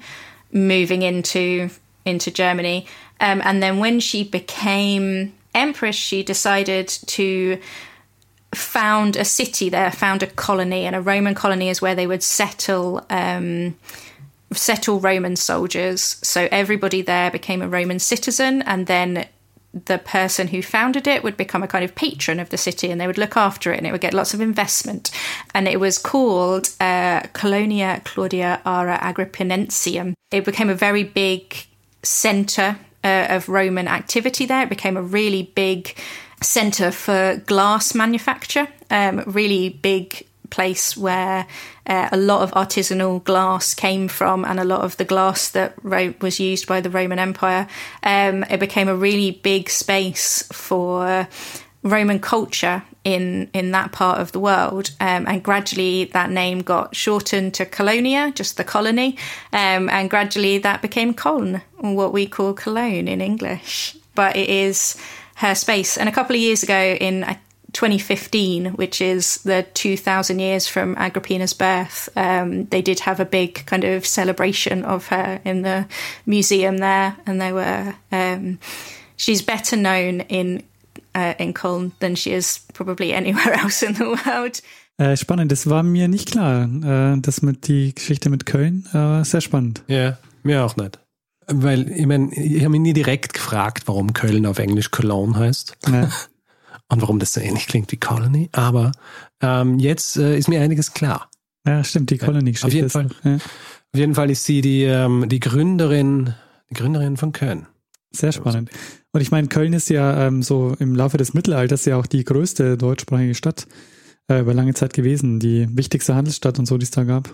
[0.52, 1.70] moving into
[2.04, 2.86] into Germany.
[3.20, 7.58] Um, and then when she became empress, she decided to
[8.54, 12.22] found a city there, found a colony, and a Roman colony is where they would
[12.22, 13.76] settle um,
[14.52, 16.00] settle Roman soldiers.
[16.22, 19.26] So everybody there became a Roman citizen, and then
[19.86, 23.00] the person who founded it would become a kind of patron of the city and
[23.00, 25.10] they would look after it and it would get lots of investment.
[25.52, 30.14] And it was called uh, Colonia Claudia Ara Agrippinensium.
[30.30, 31.66] It became a very big
[32.04, 34.62] centre uh, of Roman activity there.
[34.62, 35.96] It became a really big
[36.40, 41.46] centre for glass manufacture, um, really big place where
[41.86, 45.74] uh, a lot of artisanal glass came from and a lot of the glass that
[45.82, 47.66] ro- was used by the Roman Empire.
[48.02, 51.28] Um, it became a really big space for
[51.82, 56.96] Roman culture in in that part of the world, um, and gradually that name got
[56.96, 59.16] shortened to Colonia, just the colony,
[59.52, 63.96] um, and gradually that became Cologne, what we call Cologne in English.
[64.14, 64.96] But it is
[65.36, 65.98] her space.
[65.98, 67.24] And a couple of years ago, in
[67.72, 73.66] 2015, which is the 2000 years from Agrippina's birth, um, they did have a big
[73.66, 75.86] kind of celebration of her in the
[76.24, 77.94] museum there, and they were.
[78.10, 78.58] Um,
[79.16, 80.62] she's better known in
[81.16, 84.62] uh, in Köln than she is probably anywhere else in the world.
[84.98, 86.68] Äh, spannend, das war mir nicht klar.
[87.14, 89.82] Äh, das mit die Geschichte mit Köln, äh, sehr spannend.
[89.88, 91.00] Ja, mir auch nicht.
[91.46, 95.76] Weil, ich meine, ich habe mich nie direkt gefragt, warum Köln auf Englisch Cologne heißt.
[95.88, 96.08] Ja.
[96.90, 98.50] Und warum das so ähnlich klingt wie Colony.
[98.52, 98.92] Aber
[99.40, 101.28] ähm, jetzt äh, ist mir einiges klar.
[101.66, 102.66] Ja, stimmt, die Colony-Geschichte.
[102.66, 103.08] Auf jeden ist- Fall.
[103.24, 106.34] Ja, Auf jeden Fall ist sie die, ähm, die Gründerin,
[106.70, 107.66] die Gründerin von Köln.
[108.14, 108.70] Sehr spannend.
[109.12, 112.24] Und ich meine, Köln ist ja ähm, so im Laufe des Mittelalters ja auch die
[112.24, 113.66] größte deutschsprachige Stadt
[114.28, 115.40] äh, über lange Zeit gewesen.
[115.40, 117.30] Die wichtigste Handelsstadt und so, die es da gab.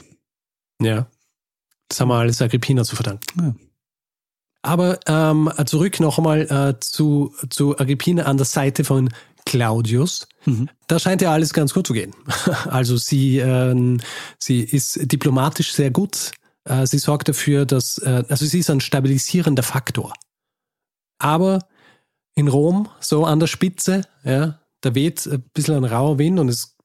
[0.80, 1.06] Ja.
[1.88, 3.40] Das haben wir alles Agrippina zu verdanken.
[3.40, 3.54] Ja.
[4.62, 9.08] Aber ähm, zurück noch einmal äh, zu, zu Agrippina an der Seite von
[9.46, 10.28] Claudius.
[10.44, 10.68] Mhm.
[10.86, 12.14] Da scheint ja alles ganz gut zu gehen.
[12.66, 14.00] Also sie, ähm,
[14.38, 16.32] sie ist diplomatisch sehr gut.
[16.64, 20.12] Äh, sie sorgt dafür, dass, äh, also sie ist ein stabilisierender Faktor.
[21.20, 21.60] Aber
[22.34, 26.48] in Rom, so an der Spitze, ja, da weht ein bisschen ein rauer Wind und
[26.48, 26.76] es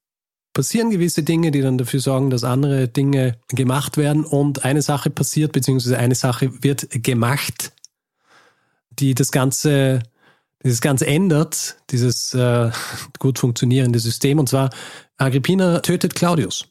[0.53, 5.09] passieren gewisse Dinge, die dann dafür sorgen, dass andere Dinge gemacht werden und eine Sache
[5.09, 7.73] passiert, beziehungsweise eine Sache wird gemacht,
[8.89, 10.03] die das Ganze,
[10.63, 12.71] dieses Ganze ändert, dieses äh,
[13.19, 14.39] gut funktionierende System.
[14.39, 14.69] Und zwar,
[15.17, 16.67] Agrippina tötet Claudius.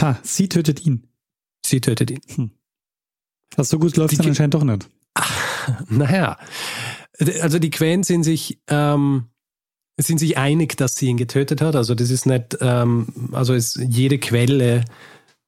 [0.00, 1.08] Ha, sie tötet ihn.
[1.64, 2.52] Sie tötet ihn.
[3.56, 4.88] Was so gut läuft Die dann anscheinend doch nicht.
[5.88, 6.38] Naja,
[7.40, 9.26] also die Quellen sind sich, ähm,
[9.96, 11.74] sind sich einig, dass sie ihn getötet hat.
[11.74, 14.84] Also das ist nicht, ähm, also ist jede Quelle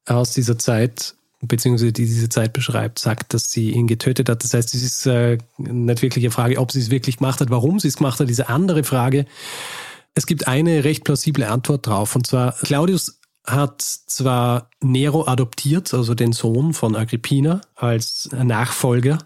[0.05, 4.43] aus dieser Zeit, beziehungsweise die diese Zeit beschreibt, sagt, dass sie ihn getötet hat.
[4.43, 7.49] Das heißt, es ist äh, nicht wirklich eine Frage, ob sie es wirklich gemacht hat,
[7.49, 9.25] warum sie es gemacht hat, diese andere Frage.
[10.13, 12.15] Es gibt eine recht plausible Antwort drauf.
[12.15, 19.17] Und zwar, Claudius hat zwar Nero adoptiert, also den Sohn von Agrippina, als Nachfolger.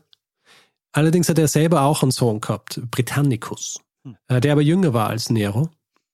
[0.95, 3.81] Allerdings hat er selber auch einen Sohn gehabt, Britannicus,
[4.29, 5.69] äh, der aber jünger war als Nero.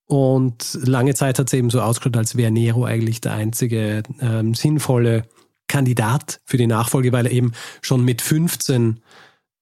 [0.07, 4.55] Und lange Zeit hat es eben so ausgeschaut, als wäre Nero eigentlich der einzige ähm,
[4.55, 5.27] sinnvolle
[5.67, 7.51] Kandidat für die Nachfolge, weil er eben
[7.83, 9.01] schon mit 15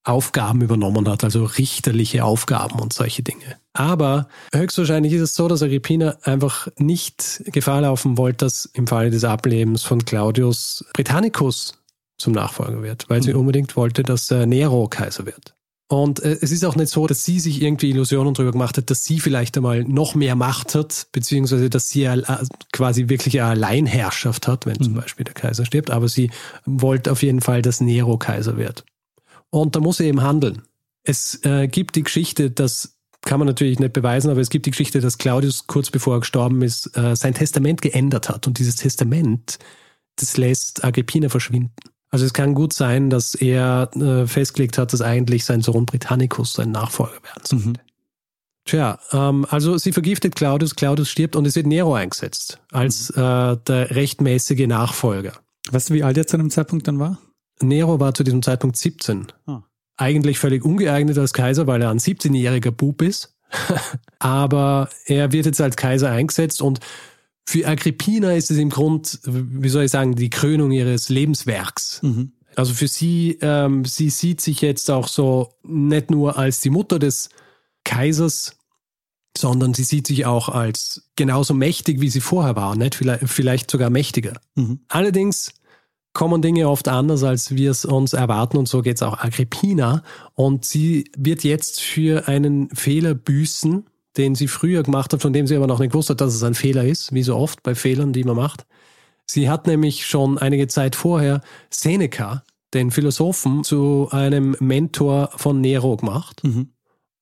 [0.05, 3.57] Aufgaben übernommen hat, also richterliche Aufgaben und solche Dinge.
[3.74, 9.09] Aber höchstwahrscheinlich ist es so, dass Agrippina einfach nicht Gefahr laufen wollte, dass im Falle
[9.09, 11.78] des Ablebens von Claudius Britannicus
[12.20, 15.55] zum Nachfolger wird, weil sie unbedingt wollte, dass äh, Nero Kaiser wird.
[15.91, 18.91] Und äh, es ist auch nicht so, dass sie sich irgendwie Illusionen darüber gemacht hat,
[18.91, 22.22] dass sie vielleicht einmal noch mehr Macht hat, beziehungsweise dass sie äh,
[22.72, 25.89] quasi wirklich eine Alleinherrschaft hat, wenn zum Beispiel der Kaiser stirbt.
[25.89, 26.30] Aber sie
[26.65, 28.86] wollte auf jeden Fall, dass Nero Kaiser wird.
[29.49, 30.61] Und da muss sie eben handeln.
[31.03, 34.72] Es äh, gibt die Geschichte, das kann man natürlich nicht beweisen, aber es gibt die
[34.72, 38.45] Geschichte, dass Claudius kurz bevor er gestorben ist, äh, sein Testament geändert hat.
[38.45, 39.57] Und dieses Testament,
[40.17, 41.74] das lässt Agrippina verschwinden.
[42.12, 46.53] Also es kann gut sein, dass er äh, festgelegt hat, dass eigentlich sein Sohn Britannicus
[46.53, 47.82] sein Nachfolger werden sollte.
[48.66, 53.16] Tja, ähm, also sie vergiftet Claudius, Claudius stirbt und es wird Nero eingesetzt als äh,
[53.16, 55.34] der rechtmäßige Nachfolger.
[55.72, 57.20] Weißt du, wie alt er zu einem Zeitpunkt dann war?
[57.62, 59.28] Nero war zu diesem Zeitpunkt 17.
[59.47, 59.64] Ah.
[59.97, 63.36] Eigentlich völlig ungeeignet als Kaiser, weil er ein 17-jähriger Bub ist.
[64.20, 66.80] Aber er wird jetzt als Kaiser eingesetzt und
[67.50, 72.00] für Agrippina ist es im Grund, wie soll ich sagen, die Krönung ihres Lebenswerks.
[72.04, 72.34] Mhm.
[72.56, 77.00] Also für sie, ähm, sie sieht sich jetzt auch so nicht nur als die Mutter
[77.00, 77.30] des
[77.84, 78.56] Kaisers,
[79.36, 82.93] sondern sie sieht sich auch als genauso mächtig, wie sie vorher war, nicht?
[82.93, 84.39] Vielleicht, vielleicht sogar mächtiger.
[84.54, 84.82] Mhm.
[84.88, 85.52] Allerdings
[86.14, 90.04] kommen Dinge oft anders, als wir es uns erwarten und so geht es auch Agrippina
[90.36, 93.86] und sie wird jetzt für einen Fehler büßen,
[94.20, 96.43] den sie früher gemacht hat, von dem sie aber noch nicht gewusst hat, dass es
[96.43, 98.65] ein Fehler ist, wie so oft bei Fehlern, die man macht.
[99.26, 102.43] Sie hat nämlich schon einige Zeit vorher Seneca,
[102.74, 106.43] den Philosophen, zu einem Mentor von Nero gemacht.
[106.43, 106.70] Mhm.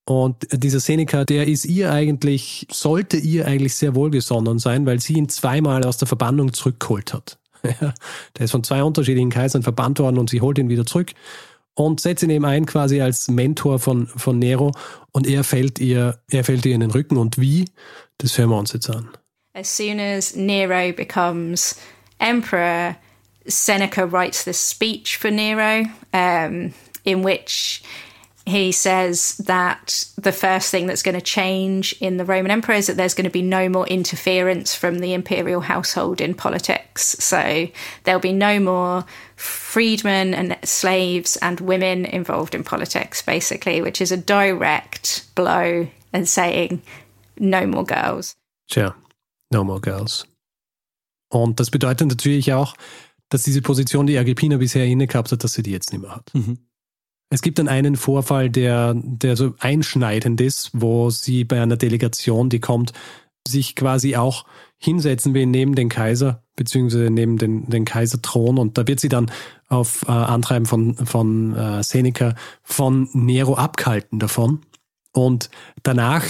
[0.06, 5.14] Und dieser Seneca, der ist ihr eigentlich, sollte ihr eigentlich sehr wohlgesonnen sein, weil sie
[5.14, 7.38] ihn zweimal aus der Verbannung zurückgeholt hat.
[7.64, 11.12] Der ist von zwei unterschiedlichen Kaisern verbannt worden und sie holt ihn wieder zurück
[11.78, 14.72] und setzt ihn eben ein quasi als Mentor von, von Nero.
[15.12, 17.18] Und er fällt ihr, er fällt ihr in den Rücken.
[17.18, 17.66] Und wie,
[18.18, 19.10] das hören wir uns jetzt an.
[19.54, 21.76] As soon as Nero becomes
[22.20, 22.96] emperor,
[23.46, 26.74] Seneca writes this speech for Nero, um,
[27.04, 27.84] in which
[28.48, 32.88] he says that the first thing that's going to change in the Roman Empire is
[32.88, 37.18] that there's going to be no more interference from the imperial household in politics.
[37.20, 37.68] So
[38.06, 39.04] there'll be no more
[39.36, 46.28] freedmen and slaves and women involved in politics, basically, which is a direct blow and
[46.28, 46.82] saying
[47.38, 48.34] no more girls.
[48.72, 48.96] Tja,
[49.52, 50.26] no more girls.
[51.30, 52.76] Und das bedeutet natürlich auch,
[53.28, 56.16] dass diese Position, die Agrippina bisher inne gehabt hat, dass sie die jetzt nicht mehr
[56.16, 56.34] hat.
[56.34, 56.60] Mhm.
[57.30, 62.50] Es gibt dann einen Vorfall, der, der so einschneidend ist, wo sie bei einer Delegation,
[62.50, 62.94] die kommt,
[63.48, 64.46] sich quasi auch
[64.78, 68.58] hinsetzen will neben den Kaiser, beziehungsweise neben den, den Kaiserthron.
[68.58, 69.32] Und da wird sie dann
[69.68, 74.62] auf äh, Antreiben von, von äh, Seneca von Nero abgehalten davon.
[75.14, 75.50] Und
[75.84, 76.24] danach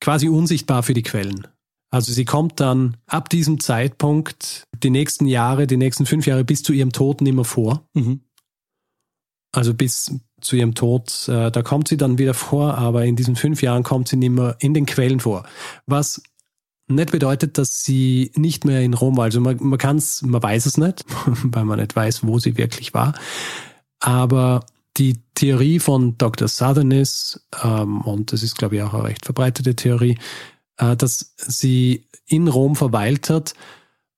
[0.00, 1.46] quasi unsichtbar für die Quellen.
[1.90, 6.62] Also sie kommt dann ab diesem Zeitpunkt die nächsten Jahre, die nächsten fünf Jahre bis
[6.62, 7.88] zu ihrem Tod nimmer vor.
[7.94, 8.20] Mhm.
[9.52, 13.36] Also bis zu ihrem Tod, äh, da kommt sie dann wieder vor, aber in diesen
[13.36, 15.44] fünf Jahren kommt sie nimmer in den Quellen vor.
[15.86, 16.22] Was
[16.88, 19.24] nicht bedeutet, dass sie nicht mehr in Rom war.
[19.24, 22.56] Also man, man kann es, man weiß es nicht, weil man nicht weiß, wo sie
[22.56, 23.14] wirklich war.
[24.00, 24.64] Aber
[24.96, 26.48] die Theorie von Dr.
[26.48, 30.18] Southern ist, ähm, und das ist, glaube ich, auch eine recht verbreitete Theorie,
[30.78, 33.54] äh, dass sie in Rom verweilt hat,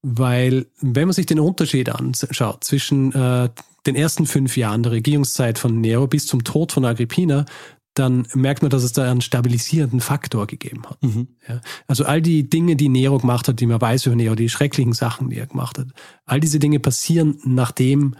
[0.03, 3.51] weil, wenn man sich den Unterschied anschaut zwischen äh,
[3.87, 7.45] den ersten fünf Jahren der Regierungszeit von Nero bis zum Tod von Agrippina,
[7.95, 11.03] dann merkt man, dass es da einen stabilisierenden Faktor gegeben hat.
[11.03, 11.29] Mhm.
[11.49, 14.49] Ja, also all die Dinge, die Nero gemacht hat, die man weiß über Nero, die
[14.49, 15.89] schrecklichen Sachen, die er gemacht hat,
[16.25, 18.15] all diese Dinge passieren, nachdem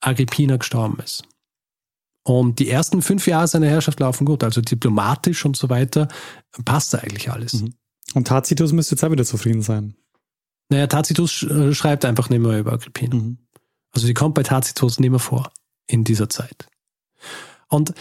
[0.00, 1.24] Agrippina gestorben ist.
[2.22, 6.08] Und die ersten fünf Jahre seiner Herrschaft laufen gut, also diplomatisch und so weiter,
[6.64, 7.54] passt eigentlich alles.
[7.54, 7.74] Mhm.
[8.14, 9.94] Und Tacitus müsste jetzt auch wieder zufrieden sein.
[10.70, 13.16] Naja, Tacitus äh, schreibt einfach nicht mehr über Agrippina.
[13.16, 13.38] Mhm.
[13.92, 15.50] Also sie kommt bei Tacitus nicht mehr vor
[15.86, 16.68] in dieser Zeit.
[17.68, 17.94] Und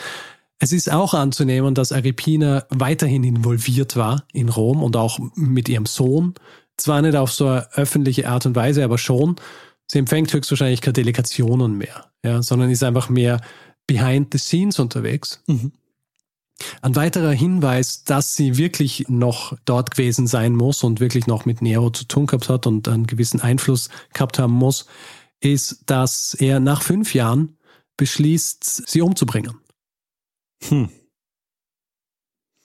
[0.60, 5.86] es ist auch anzunehmen, dass Agrippina weiterhin involviert war in Rom und auch mit ihrem
[5.86, 6.36] Sohn.
[6.78, 9.38] Zwar nicht auf so eine öffentliche Art und Weise, aber schon.
[9.88, 13.42] Sie empfängt höchstwahrscheinlich keine Delegationen mehr, ja, sondern ist einfach mehr
[13.88, 15.42] behind the scenes unterwegs.
[15.48, 15.72] Mhm.
[16.82, 21.62] Ein weiterer Hinweis, dass sie wirklich noch dort gewesen sein muss und wirklich noch mit
[21.62, 24.86] Nero zu tun gehabt hat und einen gewissen Einfluss gehabt haben muss,
[25.42, 27.58] ist, dass er nach fünf Jahren
[27.98, 29.60] beschließt, sie umzubringen.
[30.64, 30.90] Hm.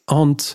[0.07, 0.55] Und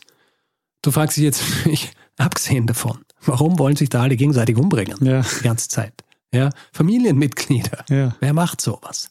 [0.82, 1.44] du fragst dich jetzt,
[2.18, 4.98] abgesehen davon, warum wollen sich da alle gegenseitig umbringen?
[5.06, 5.22] Ja.
[5.22, 5.94] Die ganze Zeit.
[6.34, 7.86] Ja, Familienmitglieder.
[7.90, 8.16] Ja.
[8.20, 9.10] Wer macht sowas?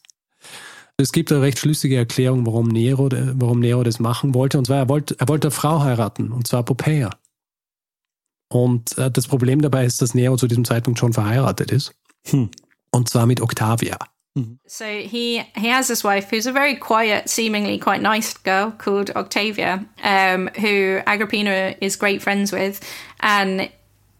[0.97, 4.57] Es gibt eine recht schlüssige Erklärung, warum Nero, warum Nero das machen wollte.
[4.57, 7.09] Und zwar, er wollte, er wollte eine Frau heiraten, und zwar Popea.
[8.51, 11.93] Und äh, das Problem dabei ist, dass Nero zu diesem Zeitpunkt schon verheiratet ist.
[12.27, 12.49] Hm.
[12.91, 13.97] Und zwar mit Octavia.
[14.37, 14.53] Mm-hmm.
[14.67, 19.09] So he he has this wife who's a very quiet, seemingly quite nice girl called
[19.15, 22.79] Octavia, um, who Agrippina is great friends with,
[23.19, 23.69] and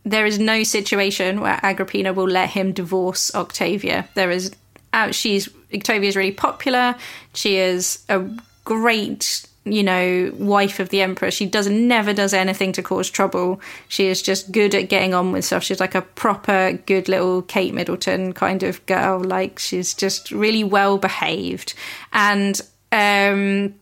[0.03, 4.07] there is no situation where Agrippina will let him divorce Octavia.
[4.15, 4.51] There is,
[4.93, 6.95] uh, she's Octavia is really popular.
[7.33, 8.23] She is a
[8.65, 11.31] great you know, wife of the emperor.
[11.31, 13.61] She does never does anything to cause trouble.
[13.87, 15.63] She is just good at getting on with stuff.
[15.63, 19.19] She's like a proper good little Kate Middleton kind of girl.
[19.19, 21.73] Like she's just really well behaved.
[22.13, 22.59] And
[22.91, 23.75] um,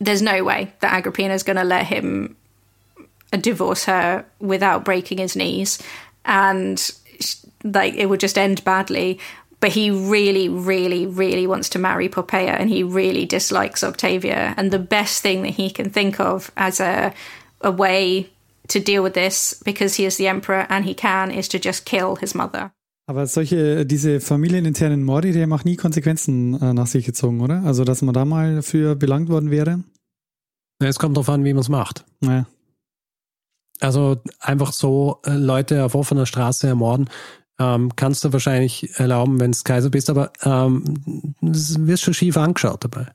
[0.00, 2.36] there's no way that Agrippina is going to let him
[3.40, 5.78] divorce her without breaking his knees.
[6.24, 6.90] And
[7.64, 9.18] like it would just end badly
[9.64, 14.52] but he really, really, really wants to marry Popea and he really dislikes Octavia.
[14.58, 17.14] And the best thing that he can think of as a,
[17.62, 18.28] a way
[18.68, 21.86] to deal with this, because he is the emperor and he can, is to just
[21.86, 22.72] kill his mother.
[23.06, 27.62] Aber solche, diese familieninternen Morde, die haben auch nie Konsequenzen äh, nach sich gezogen, oder?
[27.64, 29.82] Also, dass man da mal für belangt worden wäre?
[30.82, 32.04] Ja, es kommt darauf an, wie man es macht.
[32.20, 32.44] Naja.
[33.80, 37.08] Also einfach so äh, Leute auf offener Straße ermorden,
[37.58, 42.84] ähm, kannst du wahrscheinlich erlauben, wenn du Kaiser bist, aber ähm, wirst schon schief angeschaut
[42.84, 43.06] dabei.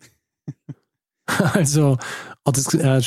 [1.54, 1.98] also,
[2.46, 3.02] das, äh,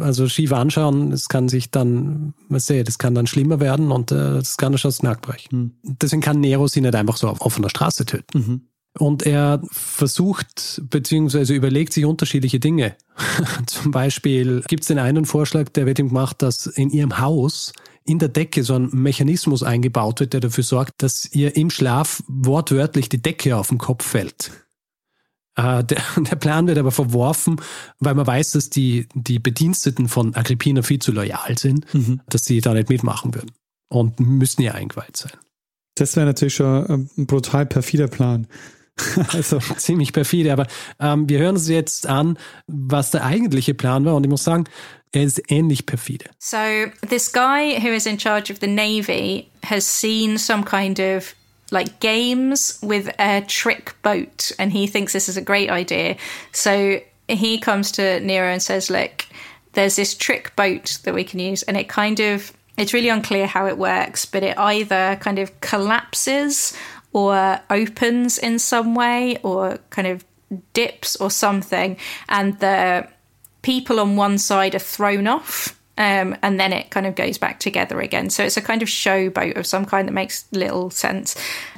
[0.00, 4.12] also schief anschauen, das kann sich dann, man sehe, das kann dann schlimmer werden und
[4.12, 5.78] äh, das kann schon das Knack brechen.
[5.82, 5.96] Mhm.
[6.00, 8.38] Deswegen kann Nero sie nicht einfach so auf offener Straße töten.
[8.38, 8.60] Mhm.
[8.98, 12.96] Und er versucht beziehungsweise überlegt sich unterschiedliche Dinge.
[13.66, 17.72] Zum Beispiel gibt es den einen Vorschlag, der wird ihm gemacht, dass in ihrem Haus
[18.08, 22.22] in der Decke so ein Mechanismus eingebaut wird, der dafür sorgt, dass ihr im Schlaf
[22.26, 24.50] wortwörtlich die Decke auf den Kopf fällt.
[25.56, 27.60] Äh, der, der, Plan wird aber verworfen,
[27.98, 32.20] weil man weiß, dass die, die Bediensteten von Agrippina viel zu loyal sind, mhm.
[32.28, 33.52] dass sie da nicht mitmachen würden
[33.88, 35.32] und müssen ja eingeweiht sein.
[35.96, 38.46] Das wäre natürlich schon ein brutal perfider Plan.
[39.32, 40.66] also ziemlich perfide, aber
[41.00, 44.64] ähm, wir hören uns jetzt an, was der eigentliche Plan war und ich muss sagen,
[45.12, 46.26] er ist ähnlich perfide.
[46.38, 46.56] So
[47.08, 51.34] this guy who is in charge of the navy has seen some kind of
[51.70, 56.16] like games with a trick boat and he thinks this is a great idea.
[56.52, 59.26] So he comes to Nero and says, "Look,
[59.72, 63.46] there's this trick boat that we can use and it kind of it's really unclear
[63.46, 66.72] how it works, but it either kind of collapses
[67.12, 70.24] or opens in some way or kind of
[70.72, 71.96] dips or something,
[72.28, 73.08] and the
[73.62, 75.74] people on one side are thrown off.
[75.96, 78.30] Um, and then it kind of goes back together again.
[78.30, 81.34] So it's a kind of showboat of some kind that makes little sense.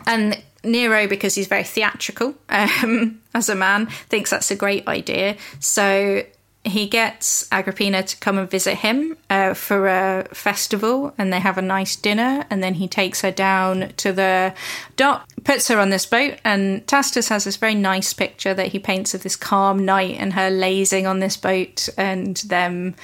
[0.06, 5.36] And Nero, because he's very theatrical um, as a man, thinks that's a great idea.
[5.58, 6.22] So
[6.62, 11.56] he gets Agrippina to come and visit him uh, for a festival, and they have
[11.56, 12.44] a nice dinner.
[12.50, 14.54] And then he takes her down to the
[14.96, 18.78] dock, puts her on this boat, and Tacitus has this very nice picture that he
[18.78, 22.94] paints of this calm night and her lazing on this boat, and them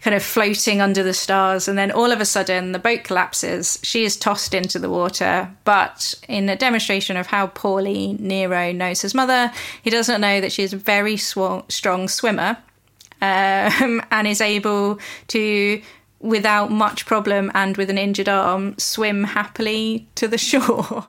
[0.00, 1.68] kind of floating under the stars.
[1.68, 3.78] And then all of a sudden, the boat collapses.
[3.82, 5.50] She is tossed into the water.
[5.64, 9.52] But in a demonstration of how poorly Nero knows his mother,
[9.82, 12.56] he doesn't know that she is a very sw- strong swimmer
[13.22, 14.98] um, and is able
[15.28, 15.80] to,
[16.20, 21.06] without much problem and with an injured arm, swim happily to the shore.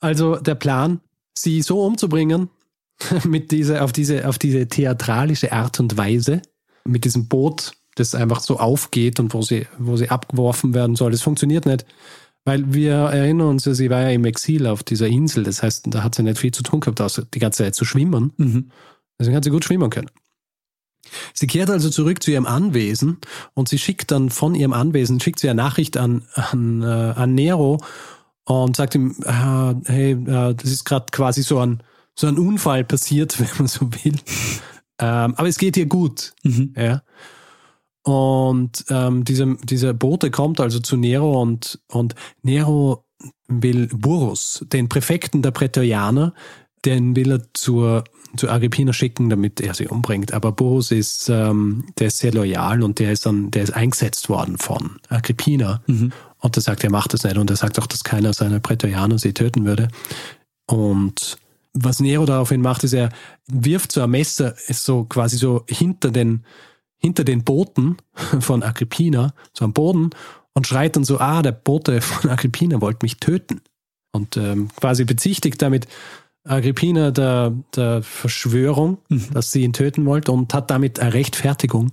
[0.00, 1.00] Also der Plan,
[1.34, 2.50] sie so umzubringen,
[3.24, 6.42] mit dieser, auf, diese, auf diese theatralische Art und Weise,
[6.84, 11.10] mit diesem Boot, das einfach so aufgeht und wo sie, wo sie abgeworfen werden soll,
[11.10, 11.84] das funktioniert nicht.
[12.44, 15.44] Weil wir erinnern uns, sie war ja im Exil auf dieser Insel.
[15.44, 17.84] Das heißt, da hat sie nicht viel zu tun gehabt, außer die ganze Zeit zu
[17.84, 18.32] schwimmen.
[18.36, 18.70] Mhm.
[19.18, 20.10] Deswegen hat sie gut schwimmen können.
[21.34, 23.18] Sie kehrt also zurück zu ihrem Anwesen
[23.54, 27.34] und sie schickt dann von ihrem Anwesen, schickt sie eine Nachricht an, an, äh, an
[27.34, 27.78] Nero
[28.44, 31.82] und sagt ihm, äh, hey, äh, das ist gerade quasi so ein,
[32.14, 34.16] so ein Unfall passiert, wenn man so will.
[34.98, 36.32] ähm, aber es geht ihr gut.
[36.42, 36.74] Mhm.
[36.76, 37.02] Ja.
[38.02, 43.04] Und ähm, diese, dieser Bote kommt also zu Nero und, und Nero
[43.48, 46.32] will Burrus, den Präfekten der Prätorianer,
[46.84, 48.04] den will er zur
[48.36, 50.32] zu Agrippina schicken, damit er sie umbringt.
[50.32, 54.28] Aber Boris ist, ähm, der ist sehr loyal und der ist dann, der ist eingesetzt
[54.28, 55.82] worden von Agrippina.
[55.86, 56.12] Mhm.
[56.38, 57.36] Und er sagt, er macht das nicht.
[57.36, 59.88] Und er sagt auch, dass keiner seiner Prätorianer sie töten würde.
[60.66, 61.38] Und
[61.72, 63.10] was Nero daraufhin macht, ist, er
[63.46, 66.44] wirft so ein Messer ist so quasi so hinter den,
[66.98, 67.96] hinter den Boten
[68.40, 70.10] von Agrippina, so am Boden,
[70.54, 73.60] und schreit dann so, ah, der Bote von Agrippina wollte mich töten.
[74.12, 75.86] Und ähm, quasi bezichtigt damit
[76.48, 79.26] Agrippina der, der Verschwörung, mhm.
[79.32, 81.92] dass sie ihn töten wollte und hat damit eine Rechtfertigung,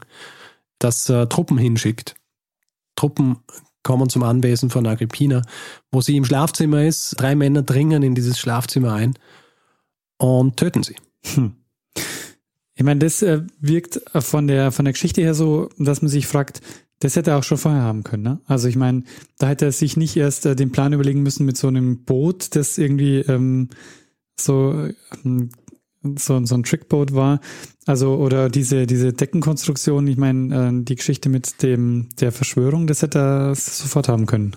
[0.79, 2.15] dass er Truppen hinschickt.
[2.95, 3.37] Truppen
[3.83, 5.43] kommen zum Anwesen von Agrippina,
[5.91, 7.15] wo sie im Schlafzimmer ist.
[7.19, 9.13] Drei Männer dringen in dieses Schlafzimmer ein
[10.17, 10.95] und töten sie.
[11.35, 11.53] Hm.
[12.77, 16.27] Ich meine, das äh, wirkt von der, von der Geschichte her so, dass man sich
[16.27, 16.61] fragt,
[16.99, 18.23] das hätte er auch schon vorher haben können.
[18.23, 18.39] Ne?
[18.47, 19.03] Also ich meine,
[19.37, 22.55] da hätte er sich nicht erst äh, den Plan überlegen müssen mit so einem Boot,
[22.55, 23.69] das irgendwie ähm,
[24.39, 24.89] so,
[25.23, 25.49] ähm,
[26.17, 27.39] so, so ein Trickboat war.
[27.85, 33.01] Also, oder diese, diese Deckenkonstruktion, ich meine, äh, die Geschichte mit dem, der Verschwörung, das
[33.01, 34.55] hätte er sofort haben können.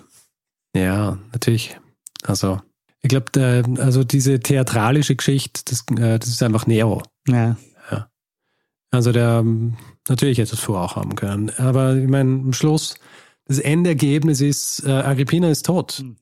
[0.75, 1.79] Ja, natürlich.
[2.23, 2.59] Also,
[3.01, 7.01] ich glaube, also diese theatralische Geschichte, das, äh, das ist einfach Nero.
[7.27, 7.57] Ja.
[7.91, 8.09] ja.
[8.91, 9.43] Also der
[10.09, 11.49] natürlich hätte es vorher auch haben können.
[11.57, 12.95] Aber ich meine, am Schluss,
[13.45, 16.01] das Endergebnis ist, äh, Agrippina ist tot.
[16.03, 16.17] Mhm.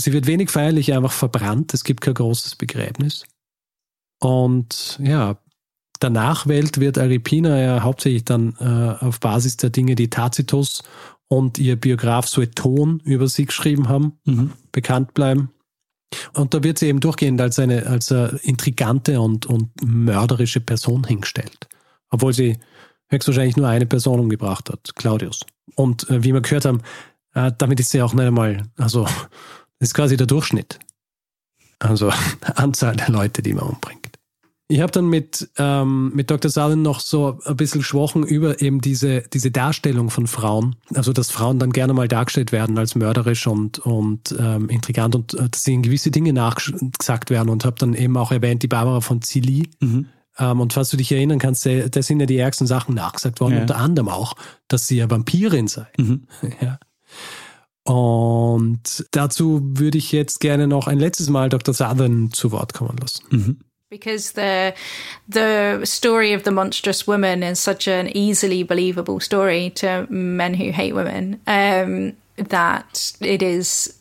[0.00, 1.74] Sie wird wenig feierlich einfach verbrannt.
[1.74, 3.24] Es gibt kein großes Begräbnis.
[4.20, 5.38] Und ja,
[6.02, 10.82] der Nachwelt wird Agrippina ja hauptsächlich dann äh, auf Basis der Dinge, die Tacitus
[11.28, 14.52] und ihr Biograf Sueton über sie geschrieben haben, mhm.
[14.72, 15.50] bekannt bleiben.
[16.32, 21.04] Und da wird sie eben durchgehend als eine, als eine intrigante und, und mörderische Person
[21.04, 21.68] hingestellt.
[22.10, 22.58] Obwohl sie
[23.08, 25.40] höchstwahrscheinlich nur eine Person umgebracht hat, Claudius.
[25.76, 26.82] Und äh, wie wir gehört haben,
[27.34, 29.06] äh, damit ist sie auch nicht einmal, also
[29.80, 30.78] das ist quasi der Durchschnitt.
[31.80, 32.12] Also
[32.54, 34.10] Anzahl der Leute, die man umbringt.
[34.68, 36.48] Ich habe dann mit, ähm, mit Dr.
[36.48, 40.76] Salen noch so ein bisschen gesprochen über eben diese, diese Darstellung von Frauen.
[40.94, 45.34] Also, dass Frauen dann gerne mal dargestellt werden als mörderisch und, und ähm, intrigant und
[45.34, 49.00] äh, dass ihnen gewisse Dinge nachgesagt werden und habe dann eben auch erwähnt, die Barbara
[49.00, 49.70] von Zilli.
[49.80, 50.06] Mhm.
[50.38, 53.54] Ähm, und falls du dich erinnern kannst, da sind ja die ärgsten Sachen nachgesagt worden,
[53.54, 53.60] ja.
[53.62, 54.34] unter anderem auch,
[54.68, 55.86] dass sie ja Vampirin sei.
[55.98, 56.28] Mhm.
[56.60, 56.78] Ja.
[57.84, 61.74] Und dazu würde ich jetzt gerne noch ein letztes Mal Dr.
[61.74, 63.24] Southern zu Wort kommen lassen.
[63.30, 63.58] Mhm.
[63.88, 64.72] Because the
[65.28, 70.70] the story of the monstrous woman is such an easily believable story to men who
[70.70, 73.98] hate women um, that it is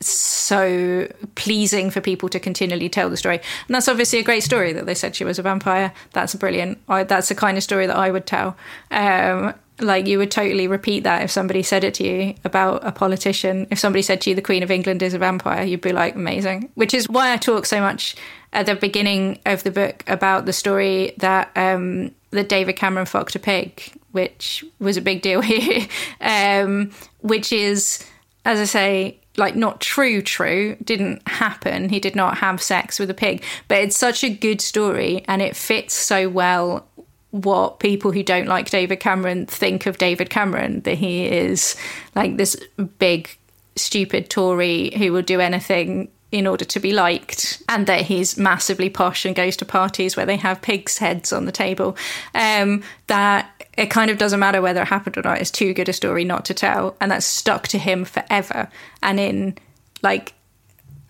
[0.00, 3.40] so pleasing for people to continually tell the story.
[3.68, 5.92] And that's obviously a great story that they said she was a vampire.
[6.12, 6.78] That's brilliant.
[6.88, 8.56] I, that's the kind of story that I would tell.
[8.90, 12.92] Um, like you would totally repeat that if somebody said it to you about a
[12.92, 13.66] politician.
[13.70, 16.14] If somebody said to you, the Queen of England is a vampire, you'd be like,
[16.14, 16.70] amazing.
[16.74, 18.14] Which is why I talk so much
[18.52, 23.34] at the beginning of the book about the story that um, that David Cameron fucked
[23.34, 25.86] a pig, which was a big deal here.
[26.20, 28.04] um, which is,
[28.44, 33.10] as I say, like not true true didn't happen he did not have sex with
[33.10, 36.86] a pig but it's such a good story and it fits so well
[37.34, 41.74] what people who don't like David Cameron think of David Cameron that he is
[42.14, 42.56] like this
[42.98, 43.28] big
[43.74, 48.88] stupid Tory who will do anything in order to be liked, and that he's massively
[48.88, 51.96] posh and goes to parties where they have pigs' heads on the table.
[52.34, 55.40] Um, that it kind of doesn't matter whether it happened or not.
[55.40, 58.68] It's too good a story not to tell, and that's stuck to him forever.
[59.02, 59.58] And in
[60.02, 60.34] like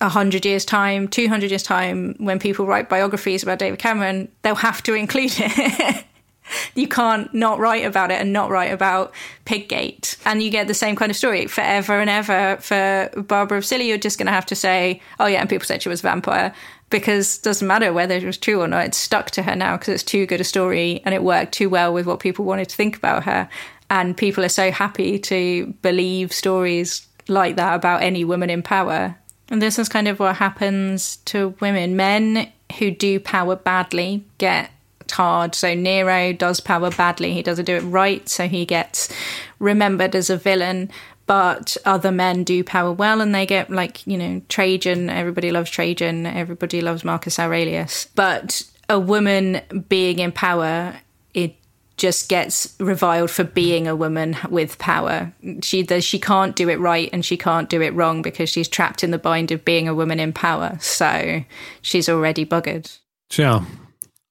[0.01, 4.31] a hundred years' time, two hundred years' time, when people write biographies about David Cameron,
[4.41, 6.05] they'll have to include it.
[6.74, 9.12] you can't not write about it and not write about
[9.47, 10.16] Piggate.
[10.24, 12.59] And you get the same kind of story forever and ever.
[12.61, 15.66] For Barbara of Scilly, you're just going to have to say, oh, yeah, and people
[15.66, 16.55] said she was a vampire
[16.90, 18.86] because it doesn't matter whether it was true or not.
[18.86, 21.68] It's stuck to her now because it's too good a story and it worked too
[21.68, 23.49] well with what people wanted to think about her.
[23.90, 29.16] And people are so happy to believe stories like that about any woman in power.
[29.49, 31.97] And this is kind of what happens to women.
[31.97, 34.70] Men who do power badly get
[35.12, 35.55] hard.
[35.55, 37.32] So Nero does power badly.
[37.32, 38.28] He doesn't do it right.
[38.28, 39.12] So he gets
[39.59, 40.90] remembered as a villain.
[41.26, 45.09] But other men do power well and they get like, you know, Trajan.
[45.09, 46.26] Everybody loves Trajan.
[46.26, 48.09] Everybody loves Marcus Aurelius.
[48.14, 50.94] But a woman being in power,
[51.32, 51.57] it
[51.96, 55.32] just gets reviled for being a woman with power.
[55.62, 59.05] She she can't do it right and she can't do it wrong because she's trapped
[59.05, 60.76] in the bind of being a woman in power.
[60.80, 61.44] So
[61.82, 62.98] she's already buggered.
[63.30, 63.64] Tja,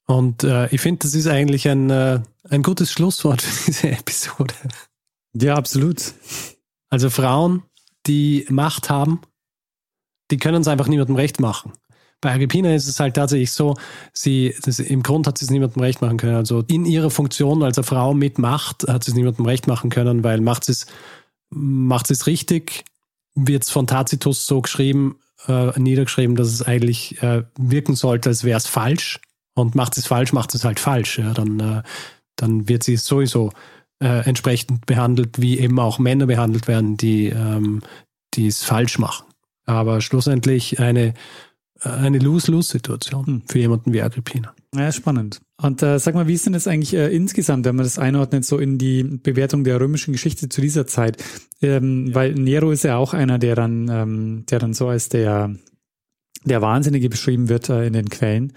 [0.06, 4.54] Und äh, ich finde, das ist eigentlich ein, äh, ein gutes Schlusswort für diese Episode.
[5.34, 6.14] Ja, absolut.
[6.90, 7.64] Also Frauen,
[8.06, 9.22] die Macht haben,
[10.32, 11.74] die können es einfach niemandem recht machen.
[12.22, 13.76] Bei Agrippina ist es halt tatsächlich so,
[14.14, 16.36] sie, das, im Grund hat sie es niemandem recht machen können.
[16.36, 19.90] Also in ihrer Funktion als eine Frau mit Macht hat sie es niemandem recht machen
[19.90, 20.86] können, weil macht sie es,
[21.50, 22.86] macht sie es richtig,
[23.36, 28.44] wird es von Tacitus so geschrieben, äh, niedergeschrieben, dass es eigentlich äh, wirken sollte, als
[28.44, 29.20] wäre es falsch
[29.56, 31.20] und macht es falsch, macht es halt falsch.
[31.20, 31.84] Ja, dann, äh,
[32.36, 33.52] dann wird sie sowieso
[34.00, 37.82] äh, entsprechend behandelt, wie eben auch Männer behandelt werden, die, ähm,
[38.34, 39.26] die es falsch machen.
[39.66, 41.14] Aber schlussendlich eine,
[41.80, 43.42] eine Lose-Lose-Situation hm.
[43.48, 44.54] für jemanden wie Agrippina.
[44.76, 45.42] Ja, spannend.
[45.62, 48.44] Und äh, sag mal, wie ist denn das eigentlich äh, insgesamt, wenn man das einordnet,
[48.44, 51.24] so in die Bewertung der römischen Geschichte zu dieser Zeit?
[51.62, 52.16] Ähm, ja.
[52.16, 55.56] Weil Nero ist ja auch einer, der dann, ähm, der dann so als der,
[56.44, 58.52] der Wahnsinnige beschrieben wird äh, in den Quellen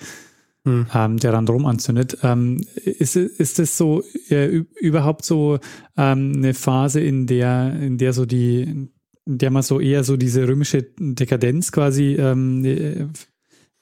[0.66, 0.86] hm.
[0.92, 2.18] ähm, der dann rum anzündet.
[2.24, 5.60] Ähm, ist, ist das so äh, überhaupt so
[5.96, 8.90] ähm, eine Phase, in der, in der so die, in
[9.24, 13.06] der man so eher so diese römische Dekadenz quasi ähm, äh,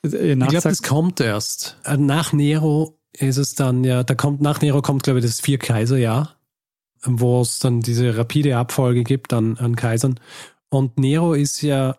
[0.02, 1.78] äh Ich glaube, das kommt erst.
[1.84, 5.40] Äh, nach Nero ist es dann, ja, da kommt, nach Nero kommt, glaube ich, das
[5.40, 6.36] Vier-Kaiser-Jahr,
[7.06, 10.20] wo es dann diese rapide Abfolge gibt an, an Kaisern.
[10.68, 11.96] Und Nero ist ja,